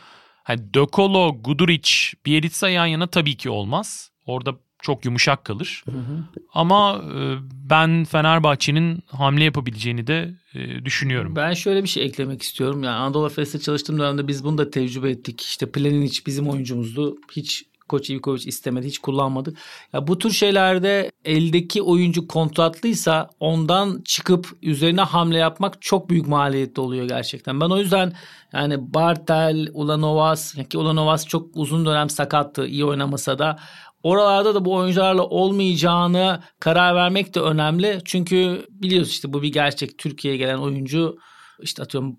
[0.42, 1.90] hani Dokolo, Guduric,
[2.26, 4.11] Bjelica yan yana tabii ki olmaz.
[4.26, 5.84] Orada çok yumuşak kalır.
[6.54, 7.36] Ama e,
[7.70, 10.34] ben Fenerbahçe'nin hamle yapabileceğini de
[10.84, 11.36] düşünüyorum.
[11.36, 12.82] Ben şöyle bir şey eklemek istiyorum.
[12.82, 15.40] Yani Anadolu Efes'te çalıştığım dönemde biz bunu da tecrübe ettik.
[15.40, 17.16] İşte Planic bizim oyuncumuzdu.
[17.32, 19.59] Hiç Koç Ivkovic istemedi, hiç kullanmadık.
[19.93, 26.80] Ya bu tür şeylerde eldeki oyuncu kontratlıysa ondan çıkıp üzerine hamle yapmak çok büyük maliyetli
[26.80, 27.61] oluyor gerçekten.
[27.61, 28.12] Ben o yüzden
[28.53, 33.59] yani Bartel, Ulanovas, ki Ulanovas çok uzun dönem sakattı iyi oynamasa da
[34.03, 38.01] Oralarda da bu oyuncularla olmayacağını karar vermek de önemli.
[38.05, 39.99] Çünkü biliyoruz işte bu bir gerçek.
[39.99, 41.18] Türkiye'ye gelen oyuncu
[41.62, 42.16] işte atıyorum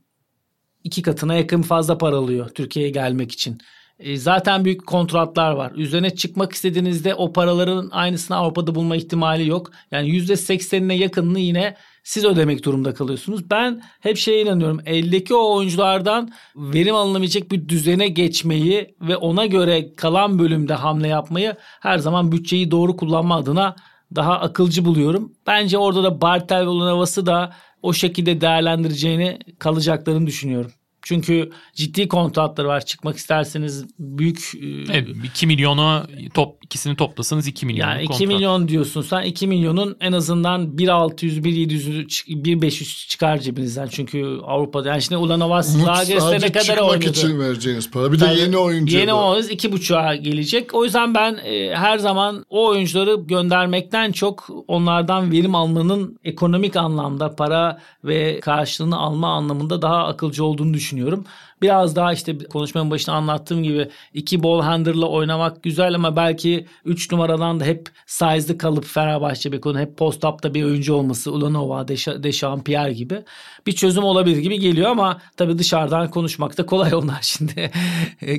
[0.83, 3.57] iki katına yakın fazla para alıyor Türkiye'ye gelmek için.
[4.01, 5.71] E, zaten büyük kontratlar var.
[5.75, 9.71] Üzerine çıkmak istediğinizde o paraların aynısını Avrupa'da bulma ihtimali yok.
[9.91, 13.49] Yani %80'ine yakınını yine siz ödemek durumunda kalıyorsunuz.
[13.51, 14.79] Ben hep şeye inanıyorum.
[14.85, 21.55] Eldeki o oyunculardan verim alınabilecek bir düzene geçmeyi ve ona göre kalan bölümde hamle yapmayı
[21.79, 23.75] her zaman bütçeyi doğru kullanma adına
[24.15, 25.31] daha akılcı buluyorum.
[25.47, 30.71] Bence orada da Bartel ve Ulanovas'ı da o şekilde değerlendireceğini kalacaklarını düşünüyorum.
[31.03, 32.85] Çünkü ciddi kontratları var.
[32.85, 37.87] Çıkmak isterseniz büyük e, Evet, 2 milyonu top ikisini toplasanız 2 milyon.
[37.87, 43.87] yani 2 milyon diyorsun sen 2 milyonun en azından 1.600 1.700 1.500 çıkar cebinizden.
[43.87, 47.05] Çünkü Avrupa'da yani şimdi Ulanovas Umut Zagrez'te sadece ne kadar çıkmak oynadı?
[47.09, 48.11] için vereceğiniz para.
[48.11, 48.97] Bir de yeni oyuncu.
[48.97, 50.73] Yeni oyuncu iki buçuğa gelecek.
[50.73, 57.35] O yüzden ben e, her zaman o oyuncuları göndermekten çok onlardan verim almanın ekonomik anlamda
[57.35, 60.90] para ve karşılığını alma anlamında daha akılcı olduğunu düşünüyorum.
[60.91, 61.25] Düşünüyorum.
[61.61, 67.11] Biraz daha işte konuşmanın başında anlattığım gibi iki ball handler'la oynamak güzel ama belki 3
[67.11, 73.23] numaradan da hep size'lı kalıp Fenerbahçe Beko'nun hep post-up'ta bir oyuncu olması Ulanova, Dechampierre gibi
[73.67, 77.71] bir çözüm olabilir gibi geliyor ama tabii dışarıdan konuşmak da kolay onlar şimdi.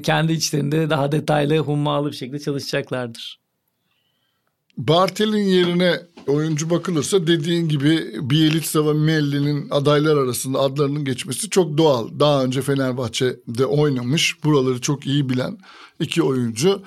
[0.02, 3.41] Kendi içlerinde daha detaylı hummalı bir şekilde çalışacaklardır.
[4.76, 12.08] Bartel'in yerine oyuncu bakılırsa dediğin gibi Bielitsa ve Melli'nin adaylar arasında adlarının geçmesi çok doğal.
[12.20, 15.58] Daha önce Fenerbahçe'de oynamış, buraları çok iyi bilen
[16.00, 16.82] iki oyuncu.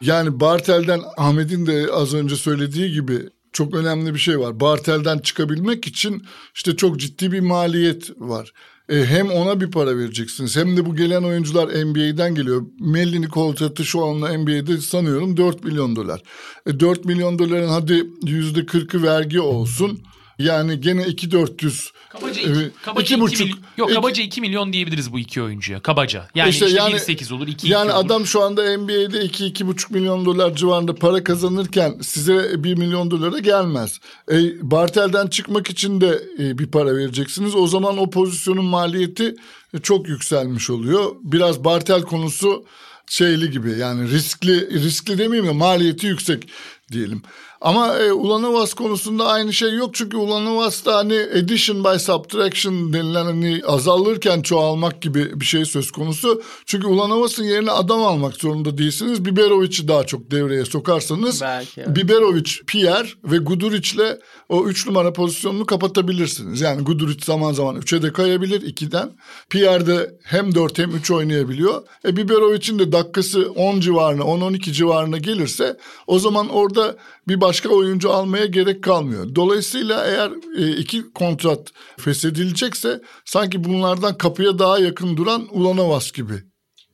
[0.00, 4.60] Yani Bartel'den Ahmet'in de az önce söylediği gibi çok önemli bir şey var.
[4.60, 8.52] Bartel'den çıkabilmek için işte çok ciddi bir maliyet var.
[8.88, 12.66] E, hem ona bir para vereceksiniz hem de bu gelen oyuncular NBA'den geliyor.
[12.80, 16.22] Melli'nin kontratı şu anda NBA'de sanıyorum 4 milyon dolar.
[16.66, 20.00] E, 4 milyon doların hadi yüzde 40'ı vergi olsun.
[20.38, 23.40] Yani gene 2400 Kabaca e, 2, kabaca iki 2 buçuk.
[23.40, 23.58] milyon.
[23.76, 25.80] Yok İki- kabaca 2 milyon diyebiliriz bu iki oyuncuya.
[25.80, 26.28] Kabaca.
[26.34, 28.04] Yani İşte işte, yani- 1.8 olur 2 Yani olur.
[28.06, 34.00] adam şu anda NBA'de 2-2,5 milyon dolar civarında para kazanırken size 1 milyon dolara gelmez.
[34.32, 37.54] E, Bartel'den çıkmak için de e, bir para vereceksiniz.
[37.54, 39.34] O zaman o pozisyonun maliyeti
[39.74, 41.16] e, çok yükselmiş oluyor.
[41.22, 42.64] Biraz Bartel konusu
[43.06, 46.48] şeyli gibi yani riskli riskli demeyeyim de maliyeti yüksek
[46.92, 47.22] diyelim.
[47.64, 53.62] Ama e, Ulanovas konusunda aynı şey yok çünkü Ulanovas'ta hani addition by subtraction denilen hani
[53.66, 56.42] azalırken çoğalmak gibi bir şey söz konusu.
[56.66, 59.24] Çünkü Ulanovas'ın yerine adam almak zorunda değilsiniz.
[59.24, 61.96] Biberovic'i daha çok devreye sokarsanız Belki, evet.
[61.96, 66.60] Biberovic, Pierre ve Guduric'le o 3 numara pozisyonunu kapatabilirsiniz.
[66.60, 69.10] Yani Guduric zaman zaman 3'e de kayabilir 2'den.
[69.50, 71.82] Pierre de hem 4 hem 3 oynayabiliyor.
[72.04, 76.96] E Biberovic'in de dakikası 10 civarına 10-12 civarına gelirse o zaman orada
[77.28, 79.34] bir başka oyuncu almaya gerek kalmıyor.
[79.34, 86.34] Dolayısıyla eğer e, iki kontrat feshedilecekse sanki bunlardan kapıya daha yakın duran Ulanovas gibi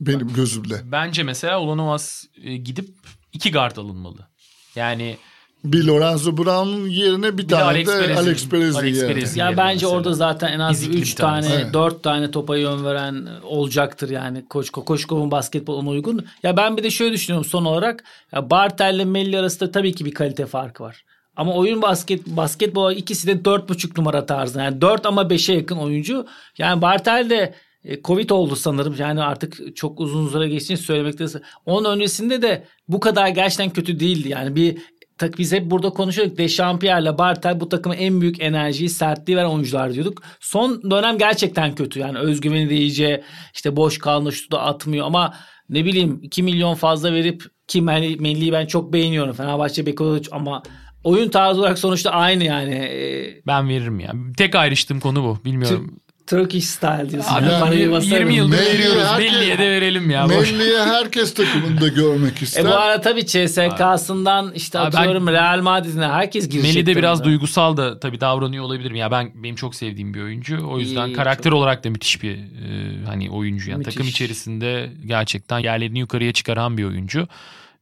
[0.00, 0.80] benim gözümle.
[0.84, 2.88] Bence mesela Ulanovas e, gidip
[3.32, 4.28] iki guard alınmalı.
[4.76, 5.16] Yani
[5.64, 9.14] Bir Lorenzo Brown'un yerine bir, de tane Alex de Perez'in- Alex Perez'in Alex yerine.
[9.14, 9.40] Perez'in.
[9.40, 9.92] Ya yerine bence mesela.
[9.92, 11.48] orada zaten en az Fizikli 3 bir tanesi.
[11.48, 11.74] tane, Evet.
[11.74, 14.44] 4 tane topa yön veren olacaktır yani.
[14.48, 16.26] Koçko Koçkov'un basketbol ona uygun.
[16.42, 18.04] Ya ben bir de şöyle düşünüyorum son olarak.
[18.32, 21.04] Ya Bartel ile Melli arasında tabii ki bir kalite farkı var.
[21.36, 24.62] Ama oyun basket basketbol ikisi de 4.5 numara tarzında.
[24.62, 26.26] Yani 4 ama 5'e yakın oyuncu.
[26.58, 27.54] Yani Bartel de
[27.84, 28.94] e, Covid oldu sanırım.
[28.98, 31.26] Yani artık çok uzun süre geçtiğini söylemekte.
[31.66, 34.28] Onun öncesinde de bu kadar gerçekten kötü değildi.
[34.28, 34.78] Yani bir
[35.20, 36.38] tak biz hep burada konuşuyorduk.
[36.38, 40.22] Dechampierre'le Bartel bu takıma en büyük enerjiyi, sertliği veren oyuncular diyorduk.
[40.40, 42.00] Son dönem gerçekten kötü.
[42.00, 43.22] Yani özgüveni de iyice
[43.54, 45.34] işte boş kalmış şutu da atmıyor ama
[45.68, 49.32] ne bileyim 2 milyon fazla verip ki Melli, Melli'yi ben çok beğeniyorum.
[49.32, 50.62] Fenerbahçe Bekovic ama
[51.04, 52.74] oyun tarzı olarak sonuçta aynı yani.
[52.74, 54.12] Ee, ben veririm ya.
[54.36, 55.44] Tek ayrıştığım konu bu.
[55.44, 56.00] Bilmiyorum.
[56.30, 57.34] Turkish style diyorsun.
[57.34, 58.30] Abi, Yani parayı 20 basarım.
[58.30, 59.02] yıldır Melli'ye veriyoruz.
[59.08, 60.26] herkes- de verelim ya.
[60.26, 62.64] Melli'ye herkes takımında görmek ister.
[62.64, 66.74] E bu arada tabii CSK'sından işte Abi ben- atıyorum Real Madrid'ine herkes girecek.
[66.74, 68.96] Melih de biraz duygusal da tabii davranıyor olabilirim.
[68.96, 70.68] Ya ben benim çok sevdiğim bir oyuncu.
[70.70, 73.70] O yüzden İyi, karakter çok- olarak da müthiş bir e, hani oyuncu.
[73.70, 73.94] Yani Müthiş.
[73.94, 77.28] takım içerisinde gerçekten yerlerini yukarıya çıkaran bir oyuncu.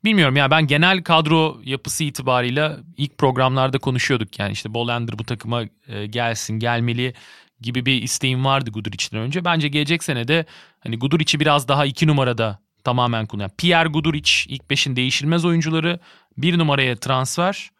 [0.04, 5.62] Bilmiyorum ya ben genel kadro yapısı itibarıyla ilk programlarda konuşuyorduk yani işte Bolander bu takıma
[5.88, 7.14] e, gelsin gelmeli
[7.60, 9.44] gibi bir isteğim vardı Guduric'den önce.
[9.44, 10.46] Bence gelecek sene de
[10.80, 13.50] hani Guduric'i biraz daha iki numarada tamamen kullanan.
[13.58, 16.00] Pierre Guduric ilk beşin değişilmez oyuncuları
[16.36, 17.70] bir numaraya transfer.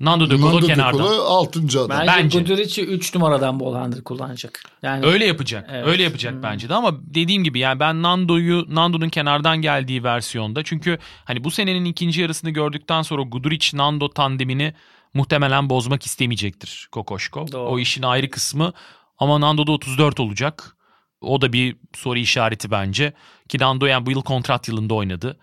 [0.00, 0.98] Nando De Colo Nando De kenardan.
[0.98, 1.98] Colo altıncı adam.
[1.98, 2.40] Bence, Bence.
[2.40, 4.62] Guduric'i 3 numaradan Bolandır kullanacak.
[4.82, 5.70] Yani Öyle yapacak.
[5.72, 5.86] Evet.
[5.86, 6.42] Öyle yapacak Hmm.
[6.42, 11.50] bence de ama dediğim gibi yani ben Nando'yu Nando'nun kenardan geldiği versiyonda çünkü hani bu
[11.50, 14.74] senenin ikinci yarısını gördükten sonra Guduric Nando tandemini
[15.14, 17.46] muhtemelen bozmak istemeyecektir Kokoşko.
[17.52, 17.68] Doğru.
[17.70, 18.72] O işin ayrı kısmı
[19.18, 20.76] ama Nando'da 34 olacak.
[21.20, 23.12] O da bir soru işareti bence.
[23.48, 25.38] Ki Nando yani bu yıl kontrat yılında oynadı.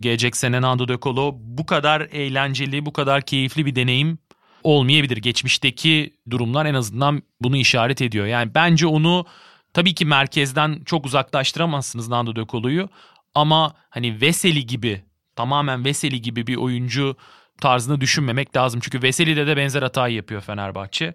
[0.00, 4.18] Gelecek sene Nando De Colo bu kadar eğlenceli, bu kadar keyifli bir deneyim
[4.62, 5.16] olmayabilir.
[5.16, 8.26] Geçmişteki durumlar en azından bunu işaret ediyor.
[8.26, 9.26] Yani bence onu
[9.74, 12.88] tabii ki merkezden çok uzaklaştıramazsınız Nando De Colo'yu.
[13.34, 15.04] Ama hani Veseli gibi
[15.36, 17.16] tamamen Veseli gibi bir oyuncu
[17.60, 18.80] tarzını düşünmemek lazım.
[18.80, 21.14] Çünkü Veseli'de de benzer hatayı yapıyor Fenerbahçe.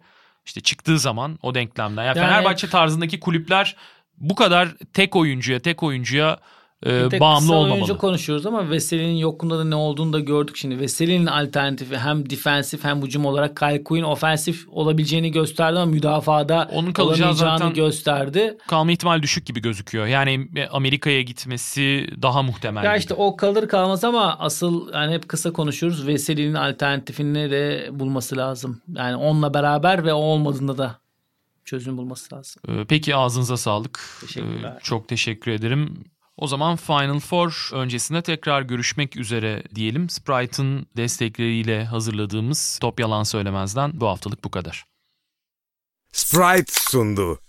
[0.50, 2.04] İşte çıktığı zaman o denklemden.
[2.04, 3.76] Yani, Yani- Fenerbahçe tarzındaki kulüpler
[4.18, 6.38] bu kadar tek oyuncuya tek oyuncuya
[6.86, 7.74] e, Bir bağımlı kısa olmamalı.
[7.74, 10.80] oyuncu konuşuyoruz ama Veseli'nin yokluğunda da ne olduğunu da gördük şimdi.
[10.80, 16.92] Veseli'nin alternatifi hem defensif hem hücum olarak Kyle Quinn ofensif olabileceğini gösterdi ama müdafada Onun
[16.92, 18.58] kalacağı zaten- gösterdi.
[18.68, 20.06] kalma ihtimali düşük gibi gözüküyor.
[20.08, 22.84] Yani Amerika'ya gitmesi daha muhtemel.
[22.84, 23.00] Ya gibi.
[23.00, 26.08] işte o kalır kalmaz ama asıl yani hep kısa konuşuyoruz.
[26.08, 28.82] Veseli'nin alternatifini de bulması lazım.
[28.96, 30.96] Yani onunla beraber ve o olmadığında da
[31.66, 32.62] çözüm bulması lazım.
[32.70, 34.00] Ee, Peki ağzınıza sağlık.
[34.22, 34.74] Teşekkürler.
[34.78, 36.04] Ee, Çok teşekkür ederim.
[36.40, 40.10] O zaman Final Four öncesinde tekrar görüşmek üzere diyelim.
[40.10, 44.86] Sprite'ın destekleriyle hazırladığımız Top Yalan Söylemez'den bu haftalık bu kadar.
[46.12, 47.40] Sprite sundu.